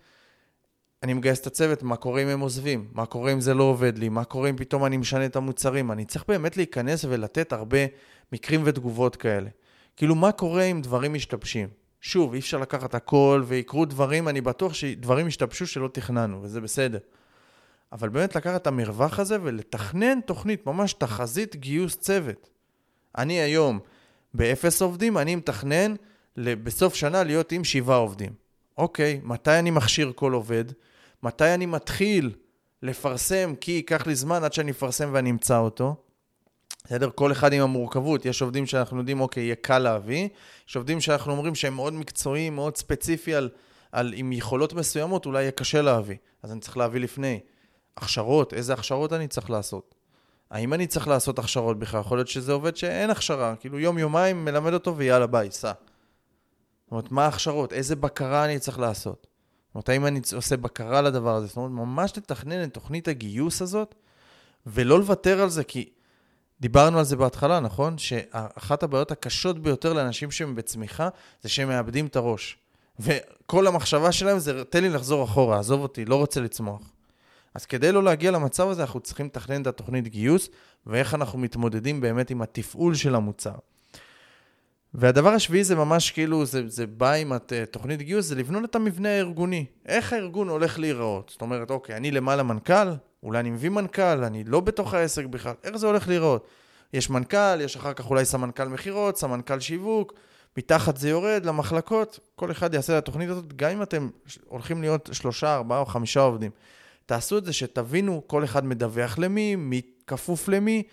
אני 1.04 1.14
מגייס 1.14 1.40
את 1.40 1.48
הצוות, 1.48 1.84
מה 1.84 1.96
קורה 1.96 2.24
אם 2.24 2.28
הם 2.28 2.40
עוזבים? 2.40 2.88
מה 2.94 3.06
קורה 3.06 3.34
אם 3.34 3.42
זה 3.42 3.54
לא 3.54 3.64
עובד 3.64 3.98
לי? 3.98 4.10
מה 4.10 4.24
קורה 4.24 4.50
אם 4.50 4.58
פתאום 4.58 4.86
אני 4.86 4.98
משנה 4.98 5.26
את 5.26 5.36
המוצרים? 5.36 5.92
אני 5.92 6.06
צריך 6.06 6.26
באמת 6.28 6.58
להיכנס 6.58 7.06
ולתת 7.06 7.54
הרבה 7.54 7.78
מקרים 8.32 8.62
ותגובות 8.66 9.16
כאלה. 9.16 9.50
כאילו, 9.98 10.16
מה 10.16 10.32
קורה 10.32 10.64
אם 10.64 10.82
דברים 10.82 11.14
משתבשים? 11.14 11.89
שוב, 12.02 12.34
אי 12.34 12.40
אפשר 12.40 12.58
לקחת 12.58 12.96
הכל 12.96 13.44
ויקרו 13.48 13.86
דברים, 13.86 14.28
אני 14.28 14.42
בטוח 14.42 14.74
שדברים 14.74 15.28
ישתבשו 15.28 15.68
שלא 15.68 15.88
תכננו, 15.94 16.40
וזה 16.44 16.62
בסדר. 16.62 17.00
אבל 17.92 18.10
באמת 18.10 18.36
לקחת 18.36 18.62
את 18.62 18.68
המרווח 18.68 19.20
הזה 19.20 19.38
ולתכנן 19.42 20.22
תוכנית, 20.22 20.66
ממש 20.66 20.94
תחזית 20.94 21.56
גיוס 21.56 21.98
צוות. 21.98 22.50
אני 23.18 23.34
היום 23.34 23.80
באפס 24.34 24.82
עובדים, 24.82 25.18
אני 25.18 25.36
מתכנן 25.36 25.94
בסוף 26.38 26.96
שנה 26.96 27.24
להיות 27.24 27.52
עם 27.52 27.64
שבעה 27.64 27.98
עובדים. 27.98 28.34
אוקיי, 28.78 29.20
מתי 29.24 29.60
אני 29.60 29.72
מכשיר 29.72 30.12
כל 30.16 30.34
עובד? 30.34 30.66
מתי 31.24 31.54
אני 31.54 31.66
מתחיל 31.66 32.36
לפרסם, 32.84 33.54
כי 33.62 33.72
ייקח 33.72 34.08
לי 34.08 34.16
זמן 34.16 34.44
עד 34.44 34.54
שאני 34.54 34.72
אפרסם 34.72 35.10
ואני 35.14 35.30
אמצא 35.30 35.58
אותו. 35.58 35.96
בסדר? 36.86 37.10
כל 37.16 37.32
אחד 37.32 37.54
עם 37.54 37.62
המורכבות. 37.62 38.26
יש 38.26 38.42
עובדים 38.42 38.66
שאנחנו 38.66 38.98
יודעים, 38.98 39.22
אוקיי, 39.22 39.44
יהיה 39.44 39.56
קל 39.56 39.80
להביא. 39.80 40.28
יש 40.70 40.76
עובדים 40.76 41.02
שאנחנו 41.02 41.32
אומרים 41.32 41.56
שהם 41.56 41.74
מאוד 41.74 41.94
מקצועיים, 41.94 42.56
מאוד 42.56 42.78
ספציפי 42.78 43.36
על, 43.36 43.50
על 43.92 44.14
עם 44.16 44.32
יכולות 44.32 44.74
מסוימות, 44.74 45.26
אולי 45.26 45.42
יהיה 45.42 45.52
קשה 45.52 45.82
להביא. 45.82 46.18
אז 46.44 46.52
אני 46.52 46.60
צריך 46.60 46.78
להביא 46.78 47.00
לפני. 47.02 47.40
הכשרות, 47.98 48.54
איזה 48.54 48.74
הכשרות 48.74 49.14
אני 49.14 49.28
צריך 49.28 49.50
לעשות? 49.50 49.96
האם 50.52 50.74
אני 50.74 50.88
צריך 50.88 51.08
לעשות 51.08 51.40
הכשרות 51.40 51.80
בכלל? 51.80 52.00
יכול 52.00 52.18
להיות 52.18 52.28
שזה 52.28 52.52
עובד 52.52 52.78
שאין 52.78 53.10
הכשרה, 53.10 53.56
כאילו 53.56 53.80
יום-יומיים 53.80 54.46
מלמד 54.46 54.74
אותו 54.74 54.98
ויאללה 54.98 55.28
ביי, 55.28 55.52
סע. 55.52 55.72
זאת 55.72 56.92
אומרת, 56.92 57.12
מה 57.12 57.26
ההכשרות? 57.26 57.74
איזה 57.74 57.96
בקרה 57.96 58.46
אני 58.46 58.60
צריך 58.60 58.80
לעשות? 58.80 59.28
זאת 59.68 59.76
אומרת, 59.76 59.90
האם 59.90 60.06
אני 60.06 60.22
עושה 60.36 60.58
בקרה 60.58 61.02
לדבר 61.02 61.36
הזה? 61.36 61.48
זאת 61.48 61.58
אומרת, 61.58 61.72
ממש 61.72 62.14
לתכנן 62.18 62.64
את 62.64 62.74
תוכנית 62.74 63.08
הגיוס 63.08 63.62
הזאת, 63.62 63.96
ולא 64.66 65.00
לוותר 65.00 65.42
על 65.42 65.50
זה, 65.50 65.64
כי 65.64 65.90
דיברנו 66.62 66.98
על 66.98 67.06
זה 67.06 67.16
בהתחלה, 67.16 67.60
נכון? 67.60 67.98
שאחת 67.98 68.84
הבעיות 68.84 69.12
הקשות 69.12 69.60
ביותר 69.60 69.94
לאנשים 69.94 70.32
שהם 70.32 70.56
בצמיחה, 70.56 71.10
זה 71.42 71.50
שהם 71.50 71.68
מאבדים 71.68 72.06
את 72.06 72.16
הראש. 72.16 72.58
וכל 73.00 73.68
המחשבה 73.68 74.12
שלהם 74.12 74.40
זה, 74.40 74.64
תן 74.64 74.84
לי 74.84 74.90
לחזור 74.90 75.24
אחורה, 75.24 75.60
עזוב 75.60 75.82
אותי, 75.82 76.06
לא 76.06 76.16
רוצה 76.16 76.42
לצמוח. 76.42 76.82
אז 77.56 77.66
כדי 77.66 77.92
לא 77.92 78.04
להגיע 78.04 78.32
למצב 78.32 78.68
הזה, 78.68 78.82
אנחנו 78.82 79.00
צריכים 79.00 79.26
לתכנן 79.26 79.62
את 79.62 79.68
התוכנית 79.68 80.08
גיוס, 80.08 80.50
ואיך 80.86 81.14
אנחנו 81.14 81.40
מתמודדים 81.40 82.02
באמת 82.02 82.30
עם 82.30 82.42
התפעול 82.42 82.96
של 82.96 83.16
המוצר. 83.16 83.56
והדבר 84.94 85.30
השביעי 85.30 85.64
זה 85.64 85.76
ממש 85.76 86.12
כאילו, 86.12 86.46
זה, 86.46 86.68
זה 86.68 86.88
בא 86.88 87.12
עם 87.12 87.32
התוכנית 87.34 88.02
גיוס, 88.02 88.26
זה 88.26 88.36
לבנות 88.36 88.70
את 88.70 88.76
המבנה 88.76 89.10
הארגוני. 89.10 89.66
איך 89.86 90.14
הארגון 90.14 90.50
הולך 90.50 90.80
להיראות? 90.80 91.30
זאת 91.32 91.42
אומרת, 91.42 91.72
אוקיי, 91.72 91.96
אני 91.96 92.12
למעלה 92.12 92.44
מנכ"ל, 92.44 92.90
אולי 93.24 93.40
אני 93.40 93.50
מביא 93.50 93.70
מנכ"ל, 93.70 94.24
אני 94.24 94.44
לא 94.44 94.60
בתוך 94.60 94.94
העסק 94.94 95.26
בכלל, 95.26 95.54
איך 95.64 95.78
זה 95.78 95.88
הולך 95.88 96.08
להיראות? 96.08 96.48
יש 96.94 97.10
מנכ"ל, 97.10 97.62
יש 97.62 97.76
אחר 97.76 97.94
כך 97.94 98.10
אולי 98.10 98.26
סמנכ"ל 98.26 98.68
מכירות, 98.68 99.18
סמנכ"ל 99.18 99.60
שיווק, 99.60 100.14
מתחת 100.58 100.98
זה 100.98 101.10
יורד 101.10 101.46
למחלקות, 101.46 102.20
כל 102.36 102.52
אחד 102.52 102.74
יעשה 102.74 102.98
את 102.98 103.04
התוכנית 103.04 103.30
הזאת, 103.30 103.54
גם 103.54 103.70
אם 103.70 103.82
אתם 103.82 104.10
הולכים 104.48 104.82
להיות 104.82 105.10
שלושה, 105.12 105.56
ארבעה 105.56 105.80
או 105.80 105.86
חמישה 105.86 106.20
עובדים. 106.20 106.52
תעשו 107.06 107.38
את 107.38 107.46
זה 107.46 107.54
שתבינו 107.54 108.22
כל 108.28 108.44
אחד 108.44 108.66
מדווח 108.66 109.18
למי, 109.18 109.56
מי 109.56 109.82
כפוף 110.08 110.48
למי. 110.48 110.84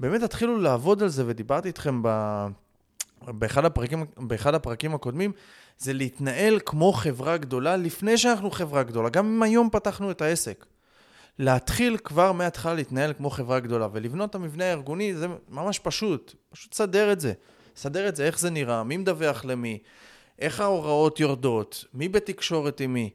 באמת 0.00 0.20
תתחילו 0.20 0.58
לעבוד 0.58 1.02
על 1.02 1.08
זה, 1.08 1.22
ודיברתי 1.26 1.68
איתכם 1.68 2.00
ב... 2.02 2.46
באחד 3.26 3.64
הפרקים, 3.64 4.04
באחד 4.16 4.54
הפרקים 4.54 4.94
הקודמים, 4.94 5.32
זה 5.78 5.92
להתנהל 5.92 6.58
כמו 6.66 6.92
חברה 6.92 7.36
גדולה 7.36 7.76
לפני 7.76 8.18
שאנחנו 8.18 8.50
חברה 8.50 8.82
גדולה, 8.82 9.08
גם 9.08 9.26
אם 9.26 9.42
היום 9.42 9.70
פתחנו 9.72 10.10
את 10.10 10.22
העסק. 10.22 10.66
להתחיל 11.38 11.96
כבר 12.04 12.32
מההתחלה 12.32 12.74
להתנהל 12.74 13.12
כמו 13.12 13.30
חברה 13.30 13.60
גדולה, 13.60 13.88
ולבנות 13.92 14.30
את 14.30 14.34
המבנה 14.34 14.64
הארגוני 14.64 15.14
זה 15.14 15.26
ממש 15.48 15.78
פשוט, 15.78 16.34
פשוט 16.50 16.74
סדר 16.74 17.12
את 17.12 17.20
זה. 17.20 17.32
סדר 17.76 18.08
את 18.08 18.16
זה, 18.16 18.26
איך 18.26 18.38
זה 18.38 18.50
נראה, 18.50 18.84
מי 18.84 18.96
מדווח 18.96 19.44
למי, 19.44 19.78
איך 20.38 20.60
ההוראות 20.60 21.20
יורדות, 21.20 21.84
מי 21.94 22.08
בתקשורת 22.08 22.80
עם 22.80 22.92
מי. 22.92 23.10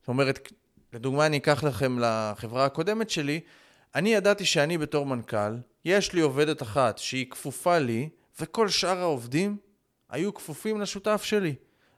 זאת 0.00 0.08
אומרת, 0.08 0.52
לדוגמה, 0.92 1.26
אני 1.26 1.36
אקח 1.36 1.64
לכם 1.64 1.98
לחברה 1.98 2.64
הקודמת 2.64 3.10
שלי, 3.10 3.40
אני 3.94 4.14
ידעתי 4.14 4.44
שאני 4.44 4.78
בתור 4.78 5.06
מנכ"ל, 5.06 5.56
יש 5.84 6.12
לי 6.12 6.20
עובדת 6.20 6.62
אחת 6.62 6.98
שהיא 6.98 7.30
כפופה 7.30 7.78
לי, 7.78 8.08
וכל 8.40 8.68
שאר 8.68 8.98
העובדים 8.98 9.56
היו 10.10 10.34
כפופים 10.34 10.80
לשותף 10.80 11.22
שלי. 11.24 11.54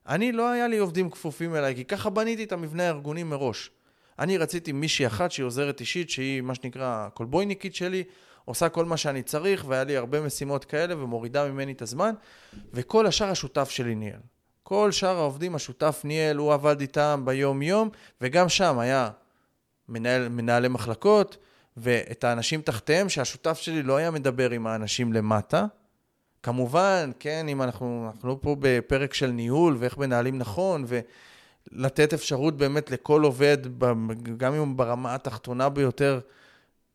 אני, 0.06 0.32
לא 0.32 0.48
היה 0.48 0.68
לי 0.68 0.78
עובדים 0.78 1.10
כפופים 1.10 1.54
אליי, 1.54 1.74
כי 1.74 1.84
ככה 1.84 2.10
בניתי 2.10 2.44
את 2.44 2.52
המבנה 2.52 2.82
הארגוני 2.82 3.22
מראש. 3.22 3.70
אני 4.18 4.38
רציתי 4.38 4.72
מישהי 4.72 5.06
אחת 5.06 5.32
שהיא 5.32 5.46
עוזרת 5.46 5.80
אישית, 5.80 6.10
שהיא 6.10 6.40
מה 6.40 6.54
שנקרא 6.54 7.08
קולבויניקית 7.14 7.74
שלי, 7.74 8.04
עושה 8.44 8.68
כל 8.68 8.84
מה 8.84 8.96
שאני 8.96 9.22
צריך, 9.22 9.64
והיה 9.68 9.84
לי 9.84 9.96
הרבה 9.96 10.20
משימות 10.20 10.64
כאלה, 10.64 11.02
ומורידה 11.02 11.48
ממני 11.48 11.72
את 11.72 11.82
הזמן, 11.82 12.14
וכל 12.72 13.06
השאר 13.06 13.30
השותף 13.30 13.70
שלי 13.70 13.94
ניהל. 13.94 14.20
כל 14.62 14.92
שאר 14.92 15.16
העובדים 15.16 15.54
השותף 15.54 16.00
ניהל, 16.04 16.36
הוא 16.36 16.54
עבד 16.54 16.80
איתם 16.80 17.22
ביום-יום, 17.24 17.90
וגם 18.20 18.48
שם 18.48 18.78
היה 18.78 19.10
מנהל, 19.88 20.28
מנהלי 20.28 20.68
מחלקות, 20.68 21.36
ואת 21.76 22.24
האנשים 22.24 22.62
תחתיהם, 22.62 23.08
שהשותף 23.08 23.58
שלי 23.58 23.82
לא 23.82 23.96
היה 23.96 24.10
מדבר 24.10 24.50
עם 24.50 24.66
האנשים 24.66 25.12
למטה. 25.12 25.66
כמובן, 26.42 27.10
כן, 27.18 27.48
אם 27.48 27.62
אנחנו, 27.62 28.10
אנחנו 28.12 28.40
פה 28.40 28.56
בפרק 28.58 29.14
של 29.14 29.30
ניהול 29.30 29.76
ואיך 29.78 29.98
מנהלים 29.98 30.38
נכון, 30.38 30.84
ולתת 31.72 32.12
אפשרות 32.12 32.56
באמת 32.56 32.90
לכל 32.90 33.22
עובד, 33.22 33.58
גם 34.36 34.54
אם 34.54 34.76
ברמה 34.76 35.14
התחתונה 35.14 35.68
ביותר, 35.68 36.20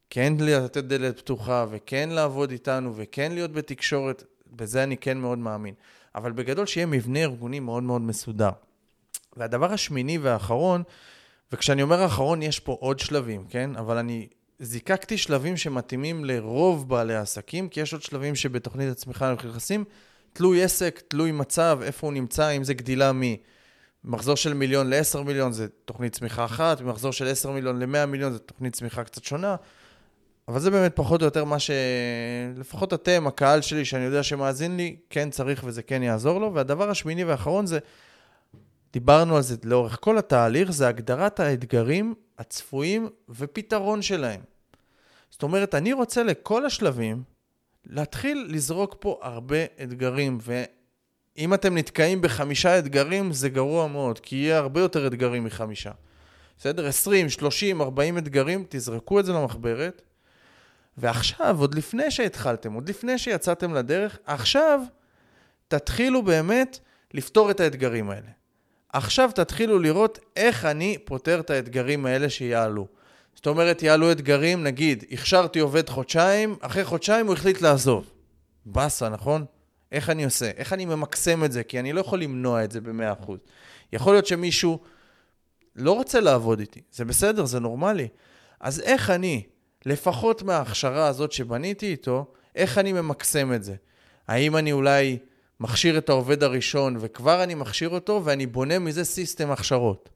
כן 0.10 0.34
לתת 0.40 0.84
דלת 0.84 1.20
פתוחה, 1.20 1.66
וכן 1.70 2.10
לעבוד 2.10 2.52
איתנו, 2.52 2.94
וכן 2.96 3.32
להיות 3.32 3.52
בתקשורת, 3.52 4.24
בזה 4.52 4.84
אני 4.84 4.98
כן 4.98 5.18
מאוד 5.18 5.38
מאמין. 5.38 5.74
אבל 6.16 6.32
בגדול 6.32 6.66
שיהיה 6.66 6.86
מבנה 6.86 7.20
ארגוני 7.20 7.60
מאוד 7.60 7.84
מאוד 7.84 8.02
מסודר. 8.02 8.50
והדבר 9.38 9.74
השמיני 9.74 10.18
והאחרון, 10.18 10.84
וכשאני 11.52 11.82
אומר 11.82 12.02
האחרון 12.02 12.42
יש 12.42 12.60
פה 12.60 12.78
עוד 12.80 13.00
שלבים, 13.00 13.46
כן? 13.50 13.76
אבל 13.76 13.98
אני 13.98 14.28
זיקקתי 14.60 15.18
שלבים 15.18 15.58
שמתאימים 15.58 16.26
לרוב 16.26 16.90
בעלי 16.90 17.16
העסקים, 17.16 17.70
כי 17.70 17.82
יש 17.82 17.94
עוד 17.94 18.02
שלבים 18.02 18.36
שבתוכנית 18.36 18.92
הצמיחה 18.92 19.32
אנחנו 19.32 19.50
נכנסים, 19.50 19.84
תלוי 20.34 20.64
עסק, 20.64 21.02
תלוי 21.08 21.32
מצב, 21.32 21.80
איפה 21.84 22.08
הוא 22.08 22.14
נמצא, 22.14 22.50
אם 22.50 22.64
זה 22.64 22.74
גדילה 22.74 23.12
ממחזור 24.04 24.36
של 24.36 24.54
מיליון 24.54 24.90
ל-10 24.90 25.22
מיליון 25.22 25.52
זה 25.52 25.68
תוכנית 25.86 26.14
צמיחה 26.14 26.46
אחת, 26.46 26.82
ממחזור 26.82 27.12
של 27.12 27.28
10 27.28 27.52
מיליון 27.52 27.80
ל-100 27.80 28.06
מיליון 28.06 28.34
זה 28.34 28.40
תוכנית 28.40 28.74
צמיחה 28.74 29.04
קצת 29.04 29.24
שונה. 29.24 29.56
אבל 30.48 30.60
זה 30.60 30.72
באמת 30.72 30.96
פחות 30.96 31.22
או 31.22 31.26
יותר 31.26 31.46
מה 31.46 31.60
ש... 31.60 31.72
לפחות 32.58 32.94
אתם, 32.94 33.28
הקהל 33.28 33.62
שלי, 33.62 33.86
שאני 33.86 34.04
יודע 34.04 34.24
שמאזין 34.24 34.78
לי, 34.78 34.96
כן 35.10 35.30
צריך 35.30 35.64
וזה 35.66 35.84
כן 35.84 36.04
יעזור 36.04 36.40
לו. 36.40 36.54
והדבר 36.54 36.90
השמיני 36.90 37.24
והאחרון 37.24 37.66
זה, 37.66 37.80
דיברנו 38.94 39.36
על 39.36 39.42
זה 39.42 39.56
לאורך 39.64 39.98
כל 40.02 40.18
התהליך, 40.18 40.72
זה 40.72 40.88
הגדרת 40.88 41.40
האתגרים 41.40 42.14
הצפויים 42.38 43.10
ופתרון 43.30 44.02
שלהם. 44.02 44.42
זאת 45.30 45.44
אומרת, 45.44 45.76
אני 45.76 45.94
רוצה 45.94 46.24
לכל 46.24 46.66
השלבים 46.66 47.24
להתחיל 47.86 48.48
לזרוק 48.50 48.96
פה 49.00 49.20
הרבה 49.22 49.66
אתגרים, 49.84 50.38
ואם 51.38 51.54
אתם 51.54 51.78
נתקעים 51.78 52.22
בחמישה 52.22 52.80
אתגרים, 52.80 53.34
זה 53.34 53.50
גרוע 53.50 53.88
מאוד, 53.88 54.20
כי 54.20 54.36
יהיה 54.36 54.58
הרבה 54.58 54.82
יותר 54.82 55.08
אתגרים 55.08 55.44
מחמישה. 55.44 55.92
בסדר? 56.58 56.88
20, 56.88 57.30
30, 57.30 57.82
40 57.82 58.18
אתגרים, 58.18 58.66
תזרקו 58.70 59.20
את 59.20 59.26
זה 59.26 59.34
למחברת, 59.34 60.02
ועכשיו, 60.98 61.58
עוד 61.60 61.76
לפני 61.76 62.12
שהתחלתם, 62.12 62.74
עוד 62.74 62.90
לפני 62.90 63.18
שיצאתם 63.18 63.74
לדרך, 63.74 64.18
עכשיו 64.26 64.80
תתחילו 65.68 66.24
באמת 66.24 66.80
לפתור 67.14 67.52
את 67.52 67.60
האתגרים 67.60 68.10
האלה. 68.10 68.30
עכשיו 68.94 69.30
תתחילו 69.36 69.80
לראות 69.80 70.20
איך 70.36 70.66
אני 70.66 70.98
פותר 71.06 71.40
את 71.40 71.50
האתגרים 71.50 72.06
האלה 72.06 72.30
שיעלו. 72.30 72.88
זאת 73.36 73.48
אומרת, 73.48 73.84
יעלו 73.84 74.12
אתגרים, 74.12 74.64
נגיד, 74.64 75.04
הכשרתי 75.12 75.60
עובד 75.60 75.90
חודשיים, 75.90 76.56
אחרי 76.62 76.84
חודשיים 76.84 77.26
הוא 77.28 77.34
החליט 77.34 77.62
לעזוב. 77.62 78.12
באסה, 78.66 79.10
נכון? 79.10 79.46
איך 79.92 80.10
אני 80.10 80.26
עושה? 80.26 80.52
איך 80.58 80.74
אני 80.74 80.86
ממקסם 80.86 81.44
את 81.44 81.52
זה? 81.52 81.64
כי 81.64 81.80
אני 81.80 81.94
לא 81.94 82.00
יכול 82.00 82.22
למנוע 82.22 82.64
את 82.64 82.72
זה 82.72 82.82
ב-100%. 82.82 83.32
יכול 83.94 84.14
להיות 84.14 84.26
שמישהו 84.26 84.80
לא 85.76 85.92
רוצה 85.92 86.20
לעבוד 86.20 86.60
איתי, 86.60 86.82
זה 86.92 87.06
בסדר, 87.06 87.46
זה 87.46 87.60
נורמלי. 87.60 88.08
אז 88.60 88.80
איך 88.80 89.10
אני 89.10 89.44
לפחות 89.86 90.44
מההכשרה 90.44 91.08
הזאת 91.08 91.32
שבניתי 91.32 91.86
איתו, 91.86 92.34
איך 92.56 92.78
אני 92.78 92.94
ממקסם 92.94 93.54
את 93.54 93.64
זה? 93.64 93.76
האם 94.28 94.58
אני 94.58 94.72
אולי 94.72 95.18
מכשיר 95.60 95.98
את 95.98 96.10
העובד 96.10 96.44
הראשון 96.44 96.98
וכבר 97.00 97.44
אני 97.44 97.56
מכשיר 97.56 97.90
אותו 97.90 98.22
ואני 98.24 98.46
בונה 98.46 98.80
מזה 98.80 99.04
סיסטם 99.04 99.52
הכשרות. 99.52 100.10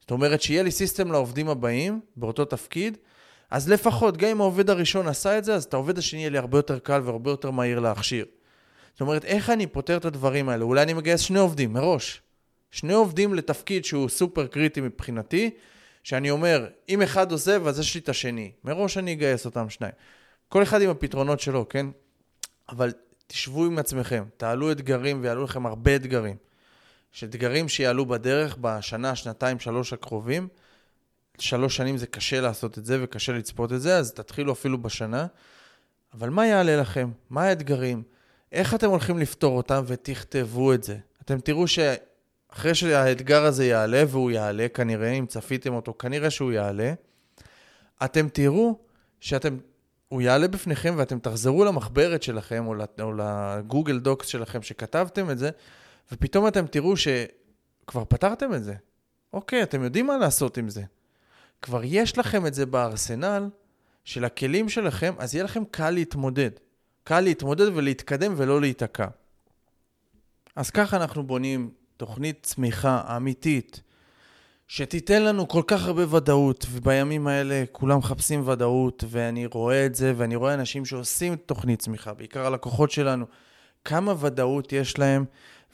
זאת 0.00 0.10
אומרת, 0.10 0.42
שיהיה 0.42 0.62
לי 0.62 0.70
סיסטם 0.70 1.12
לעובדים 1.12 1.48
הבאים 1.48 2.00
באותו 2.16 2.44
תפקיד, 2.44 2.98
אז 3.50 3.68
לפחות, 3.68 4.16
גם 4.16 4.28
אם 4.28 4.40
העובד 4.40 4.70
הראשון 4.70 5.08
עשה 5.08 5.38
את 5.38 5.44
זה, 5.44 5.54
אז 5.54 5.64
את 5.64 5.74
העובד 5.74 5.98
השני 5.98 6.20
יהיה 6.20 6.30
לי 6.30 6.38
הרבה 6.38 6.58
יותר 6.58 6.78
קל 6.78 7.00
והרבה 7.04 7.30
יותר 7.30 7.50
מהיר 7.50 7.80
להכשיר. 7.80 8.24
זאת 8.96 9.00
אומרת, 9.00 9.24
איך 9.24 9.50
אני 9.50 9.66
פותר 9.66 9.96
את 9.96 10.04
הדברים 10.04 10.48
האלה? 10.48 10.64
אולי 10.64 10.82
אני 10.82 10.92
מגייס 10.92 11.20
שני 11.20 11.38
עובדים 11.38 11.72
מראש. 11.72 12.22
שני 12.70 12.92
עובדים 12.92 13.34
לתפקיד 13.34 13.84
שהוא 13.84 14.08
סופר 14.08 14.46
קריטי 14.46 14.80
מבחינתי, 14.80 15.50
שאני 16.02 16.30
אומר, 16.30 16.66
אם 16.88 17.02
אחד 17.02 17.32
עוזב, 17.32 17.66
אז 17.66 17.78
יש 17.78 17.94
לי 17.94 18.00
את 18.00 18.08
השני. 18.08 18.52
מראש 18.64 18.98
אני 18.98 19.12
אגייס 19.12 19.46
אותם 19.46 19.70
שניים. 19.70 19.92
כל 20.48 20.62
אחד 20.62 20.82
עם 20.82 20.90
הפתרונות 20.90 21.40
שלו, 21.40 21.68
כן? 21.68 21.86
אבל 22.68 22.92
תשבו 23.26 23.64
עם 23.64 23.78
עצמכם, 23.78 24.24
תעלו 24.36 24.72
אתגרים 24.72 25.20
ויעלו 25.22 25.44
לכם 25.44 25.66
הרבה 25.66 25.96
אתגרים. 25.96 26.36
שאתגרים 27.12 27.68
שיעלו 27.68 28.06
בדרך 28.06 28.56
בשנה, 28.60 29.16
שנתיים, 29.16 29.58
שלוש 29.58 29.92
הקרובים. 29.92 30.48
שלוש 31.38 31.76
שנים 31.76 31.96
זה 31.96 32.06
קשה 32.06 32.40
לעשות 32.40 32.78
את 32.78 32.86
זה 32.86 32.98
וקשה 33.02 33.32
לצפות 33.32 33.72
את 33.72 33.80
זה, 33.80 33.96
אז 33.96 34.12
תתחילו 34.12 34.52
אפילו 34.52 34.82
בשנה. 34.82 35.26
אבל 36.14 36.30
מה 36.30 36.46
יעלה 36.46 36.76
לכם? 36.76 37.10
מה 37.30 37.42
האתגרים? 37.42 38.02
איך 38.52 38.74
אתם 38.74 38.90
הולכים 38.90 39.18
לפתור 39.18 39.56
אותם 39.56 39.84
ותכתבו 39.86 40.72
את 40.72 40.82
זה. 40.82 40.96
אתם 41.22 41.40
תראו 41.40 41.68
ש... 41.68 41.78
אחרי 42.48 42.74
שהאתגר 42.74 43.44
הזה 43.44 43.66
יעלה, 43.66 44.04
והוא 44.08 44.30
יעלה 44.30 44.68
כנראה, 44.68 45.10
אם 45.10 45.26
צפיתם 45.26 45.74
אותו, 45.74 45.94
כנראה 45.98 46.30
שהוא 46.30 46.52
יעלה, 46.52 46.92
אתם 48.04 48.28
תראו 48.28 48.78
שאתם, 49.20 49.56
הוא 50.08 50.22
יעלה 50.22 50.48
בפניכם 50.48 50.94
ואתם 50.96 51.18
תחזרו 51.18 51.64
למחברת 51.64 52.22
שלכם, 52.22 52.64
או 53.00 53.12
לגוגל 53.12 53.98
דוקס 53.98 54.26
שלכם 54.26 54.62
שכתבתם 54.62 55.30
את 55.30 55.38
זה, 55.38 55.50
ופתאום 56.12 56.48
אתם 56.48 56.66
תראו 56.66 56.94
שכבר 56.96 58.04
פתרתם 58.08 58.54
את 58.54 58.64
זה. 58.64 58.74
אוקיי, 59.32 59.62
אתם 59.62 59.82
יודעים 59.82 60.06
מה 60.06 60.16
לעשות 60.16 60.58
עם 60.58 60.68
זה. 60.68 60.82
כבר 61.62 61.80
יש 61.84 62.18
לכם 62.18 62.46
את 62.46 62.54
זה 62.54 62.66
בארסנל, 62.66 63.48
של 64.04 64.24
הכלים 64.24 64.68
שלכם, 64.68 65.14
אז 65.18 65.34
יהיה 65.34 65.44
לכם 65.44 65.62
קל 65.70 65.90
להתמודד. 65.90 66.50
קל 67.08 67.20
להתמודד 67.20 67.66
ולהתקדם 67.74 68.34
ולא 68.36 68.60
להיתקע. 68.60 69.06
אז 70.56 70.70
ככה 70.70 70.96
אנחנו 70.96 71.22
בונים 71.22 71.70
תוכנית 71.96 72.38
צמיחה 72.42 73.16
אמיתית, 73.16 73.80
שתיתן 74.68 75.22
לנו 75.22 75.48
כל 75.48 75.62
כך 75.66 75.86
הרבה 75.86 76.14
ודאות, 76.16 76.66
ובימים 76.70 77.26
האלה 77.26 77.64
כולם 77.72 77.98
מחפשים 77.98 78.48
ודאות, 78.48 79.04
ואני 79.08 79.46
רואה 79.46 79.86
את 79.86 79.94
זה, 79.94 80.12
ואני 80.16 80.36
רואה 80.36 80.54
אנשים 80.54 80.84
שעושים 80.84 81.36
תוכנית 81.36 81.80
צמיחה, 81.80 82.14
בעיקר 82.14 82.46
הלקוחות 82.46 82.90
שלנו, 82.90 83.26
כמה 83.84 84.14
ודאות 84.20 84.72
יש 84.72 84.98
להם, 84.98 85.24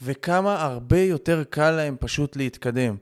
וכמה 0.02 0.62
הרבה 0.62 1.00
יותר 1.00 1.44
קל 1.50 1.70
להם 1.70 1.96
פשוט 2.00 2.36
להתקדם. 2.36 2.96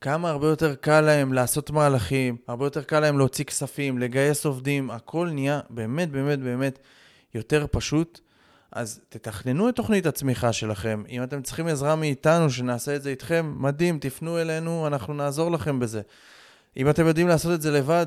כמה 0.00 0.30
הרבה 0.30 0.46
יותר 0.46 0.74
קל 0.74 1.00
להם 1.00 1.32
לעשות 1.32 1.70
מהלכים, 1.70 2.36
הרבה 2.48 2.66
יותר 2.66 2.82
קל 2.82 3.00
להם 3.00 3.18
להוציא 3.18 3.44
כספים, 3.44 3.98
לגייס 3.98 4.46
עובדים, 4.46 4.90
הכל 4.90 5.28
נהיה 5.32 5.60
באמת 5.70 6.10
באמת 6.10 6.38
באמת 6.38 6.78
יותר 7.36 7.66
פשוט. 7.70 8.20
אז 8.72 9.00
תתכננו 9.08 9.68
את 9.68 9.76
תוכנית 9.76 10.06
הצמיחה 10.06 10.52
שלכם. 10.52 11.02
אם 11.08 11.22
אתם 11.22 11.42
צריכים 11.42 11.66
עזרה 11.66 11.96
מאיתנו, 11.96 12.50
שנעשה 12.50 12.96
את 12.96 13.02
זה 13.02 13.10
איתכם, 13.10 13.54
מדהים, 13.58 13.98
תפנו 13.98 14.38
אלינו, 14.38 14.86
אנחנו 14.86 15.14
נעזור 15.14 15.50
לכם 15.50 15.80
בזה. 15.80 16.00
אם 16.76 16.90
אתם 16.90 17.06
יודעים 17.06 17.28
לעשות 17.28 17.54
את 17.54 17.62
זה 17.62 17.70
לבד, 17.70 18.06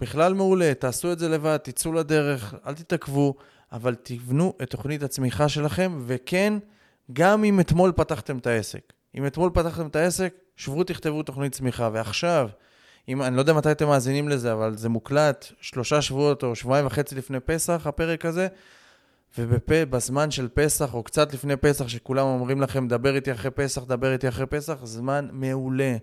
בכלל 0.00 0.34
מעולה, 0.34 0.72
תעשו 0.74 1.12
את 1.12 1.18
זה 1.18 1.28
לבד, 1.28 1.56
תצאו 1.56 1.92
לדרך, 1.92 2.54
אל 2.66 2.74
תתעכבו, 2.74 3.34
אבל 3.72 3.94
תבנו 4.02 4.52
את 4.62 4.70
תוכנית 4.70 5.02
הצמיחה 5.02 5.48
שלכם, 5.48 5.98
וכן, 6.06 6.54
גם 7.12 7.44
אם 7.44 7.60
אתמול 7.60 7.92
פתחתם 7.96 8.38
את 8.38 8.46
העסק. 8.46 8.92
אם 9.16 9.26
אתמול 9.26 9.50
פתחתם 9.54 9.86
את 9.86 9.96
העסק, 9.96 10.34
שבו 10.56 10.84
תכתבו 10.84 11.22
תוכנית 11.22 11.52
צמיחה. 11.52 11.90
ועכשיו, 11.92 12.48
אם, 13.08 13.22
אני 13.22 13.36
לא 13.36 13.40
יודע 13.40 13.52
מתי 13.52 13.70
אתם 13.70 13.86
מאזינים 13.86 14.28
לזה, 14.28 14.52
אבל 14.52 14.76
זה 14.76 14.88
מוקלט 14.88 15.46
שלושה 15.60 16.02
שבועות 16.02 16.42
או 16.42 16.54
שבועיים 16.54 16.86
וחצי 16.86 17.14
לפני 17.14 17.40
פסח, 17.40 17.86
הפרק 17.86 18.24
הזה, 18.24 18.48
ובזמן 19.38 20.30
של 20.30 20.48
פסח, 20.54 20.94
או 20.94 21.02
קצת 21.02 21.34
לפני 21.34 21.56
פסח, 21.56 21.88
שכולם 21.88 22.26
אומרים 22.26 22.60
לכם, 22.60 22.88
דבר 22.88 23.14
איתי 23.14 23.32
אחרי 23.32 23.50
פסח, 23.50 23.84
דבר 23.84 24.12
איתי 24.12 24.28
אחרי 24.28 24.46
פסח, 24.46 24.76
זמן 24.82 25.28
מעולה. 25.32 25.96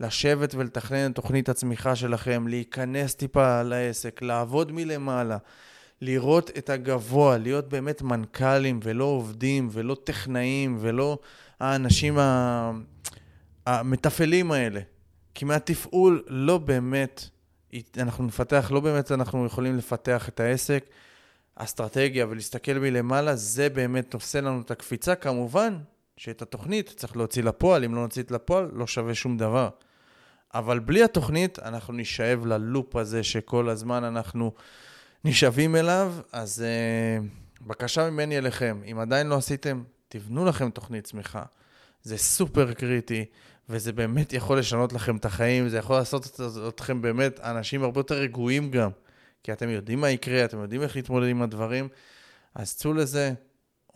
לשבת 0.00 0.54
ולתכנן 0.54 1.10
את 1.10 1.14
תוכנית 1.14 1.48
הצמיחה 1.48 1.96
שלכם, 1.96 2.48
להיכנס 2.48 3.14
טיפה 3.14 3.62
לעסק, 3.62 4.22
לעבוד 4.22 4.72
מלמעלה, 4.72 5.36
לראות 6.00 6.50
את 6.58 6.70
הגבוה, 6.70 7.38
להיות 7.38 7.68
באמת 7.68 8.02
מנכ"לים 8.02 8.80
ולא 8.82 9.04
עובדים 9.04 9.68
ולא 9.72 9.96
טכנאים 10.04 10.76
ולא 10.80 11.18
האנשים 11.60 12.18
המתפעלים 13.66 14.52
האלה. 14.52 14.80
כי 15.34 15.44
מהתפעול 15.44 16.24
לא 16.26 16.58
באמת, 16.58 17.28
אנחנו 17.98 18.24
נפתח, 18.24 18.70
לא 18.70 18.80
באמת 18.80 19.12
אנחנו 19.12 19.46
יכולים 19.46 19.76
לפתח 19.76 20.28
את 20.28 20.40
העסק. 20.40 20.84
אסטרטגיה 21.56 22.26
ולהסתכל 22.26 22.72
מלמעלה, 22.72 23.36
זה 23.36 23.68
באמת 23.68 24.14
עושה 24.14 24.40
לנו 24.40 24.60
את 24.60 24.70
הקפיצה. 24.70 25.14
כמובן 25.14 25.78
שאת 26.16 26.42
התוכנית 26.42 26.92
צריך 26.96 27.16
להוציא 27.16 27.42
לפועל, 27.42 27.84
אם 27.84 27.94
לא 27.94 28.00
נוציא 28.00 28.22
את 28.22 28.30
לפועל, 28.30 28.70
לא 28.72 28.86
שווה 28.86 29.14
שום 29.14 29.36
דבר. 29.36 29.68
אבל 30.54 30.78
בלי 30.78 31.04
התוכנית, 31.04 31.58
אנחנו 31.58 31.92
נשאב 31.94 32.46
ללופ 32.46 32.96
הזה 32.96 33.22
שכל 33.22 33.68
הזמן 33.68 34.04
אנחנו 34.04 34.52
נשאבים 35.24 35.76
אליו, 35.76 36.14
אז 36.32 36.64
uh, 36.64 37.64
בקשה 37.66 38.10
ממני 38.10 38.38
אליכם, 38.38 38.80
אם 38.90 38.98
עדיין 38.98 39.26
לא 39.26 39.36
עשיתם, 39.36 39.82
תבנו 40.08 40.44
לכם 40.44 40.70
תוכנית 40.70 41.04
צמיחה. 41.04 41.42
זה 42.02 42.18
סופר 42.18 42.72
קריטי, 42.72 43.24
וזה 43.68 43.92
באמת 43.92 44.32
יכול 44.32 44.58
לשנות 44.58 44.92
לכם 44.92 45.16
את 45.16 45.24
החיים, 45.24 45.68
זה 45.68 45.78
יכול 45.78 45.96
לעשות 45.96 46.40
אתכם 46.68 47.02
באמת 47.02 47.40
אנשים 47.40 47.82
הרבה 47.82 48.00
יותר 48.00 48.14
רגועים 48.14 48.70
גם. 48.70 48.90
כי 49.42 49.52
אתם 49.52 49.68
יודעים 49.68 50.00
מה 50.00 50.10
יקרה, 50.10 50.44
אתם 50.44 50.60
יודעים 50.62 50.82
איך 50.82 50.96
להתמודד 50.96 51.28
עם 51.28 51.42
הדברים, 51.42 51.88
אז 52.54 52.76
צאו 52.76 52.92
לזה, 52.92 53.32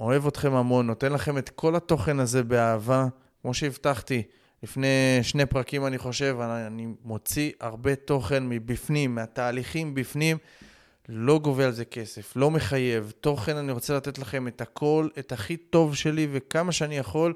אוהב 0.01 0.27
אתכם 0.27 0.55
המון, 0.55 0.87
נותן 0.87 1.13
לכם 1.13 1.39
את 1.39 1.49
כל 1.49 1.77
התוכן 1.77 2.21
הזה 2.21 2.43
באהבה, 2.43 3.07
כמו 3.43 3.55
שהבטחתי. 3.55 4.23
לפני 4.63 5.19
שני 5.23 5.47
פרקים, 5.47 5.87
אני 5.87 5.99
חושב, 5.99 6.37
אני, 6.41 6.67
אני 6.67 6.87
מוציא 7.05 7.53
הרבה 7.61 7.95
תוכן 7.95 8.49
מבפנים, 8.49 9.15
מהתהליכים 9.15 9.95
בפנים, 9.95 10.37
לא 11.09 11.39
גובה 11.39 11.65
על 11.65 11.73
זה 11.73 11.85
כסף, 11.85 12.37
לא 12.37 12.51
מחייב. 12.51 13.13
תוכן, 13.21 13.57
אני 13.57 13.73
רוצה 13.73 13.97
לתת 13.97 14.19
לכם 14.19 14.49
את 14.49 14.61
הכל, 14.61 15.09
את 15.19 15.33
הכי 15.33 15.57
טוב 15.57 15.95
שלי 15.95 16.29
וכמה 16.33 16.73
שאני 16.73 16.99
יכול, 16.99 17.35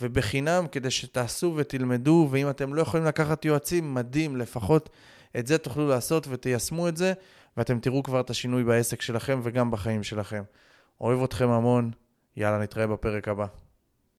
ובחינם, 0.00 0.66
כדי 0.72 0.90
שתעשו 0.90 1.54
ותלמדו, 1.56 2.28
ואם 2.30 2.50
אתם 2.50 2.74
לא 2.74 2.82
יכולים 2.82 3.06
לקחת 3.06 3.44
יועצים, 3.44 3.94
מדהים, 3.94 4.36
לפחות 4.36 4.90
את 5.38 5.46
זה 5.46 5.58
תוכלו 5.58 5.88
לעשות 5.88 6.26
ותיישמו 6.30 6.88
את 6.88 6.96
זה. 6.96 7.12
ואתם 7.56 7.80
תראו 7.80 8.02
כבר 8.02 8.20
את 8.20 8.30
השינוי 8.30 8.64
בעסק 8.64 9.02
שלכם 9.02 9.40
וגם 9.42 9.70
בחיים 9.70 10.02
שלכם. 10.02 10.42
אוהב 11.00 11.22
אתכם 11.22 11.48
המון, 11.48 11.90
יאללה, 12.36 12.58
נתראה 12.58 12.86
בפרק 12.86 13.28
הבא. 13.28 13.46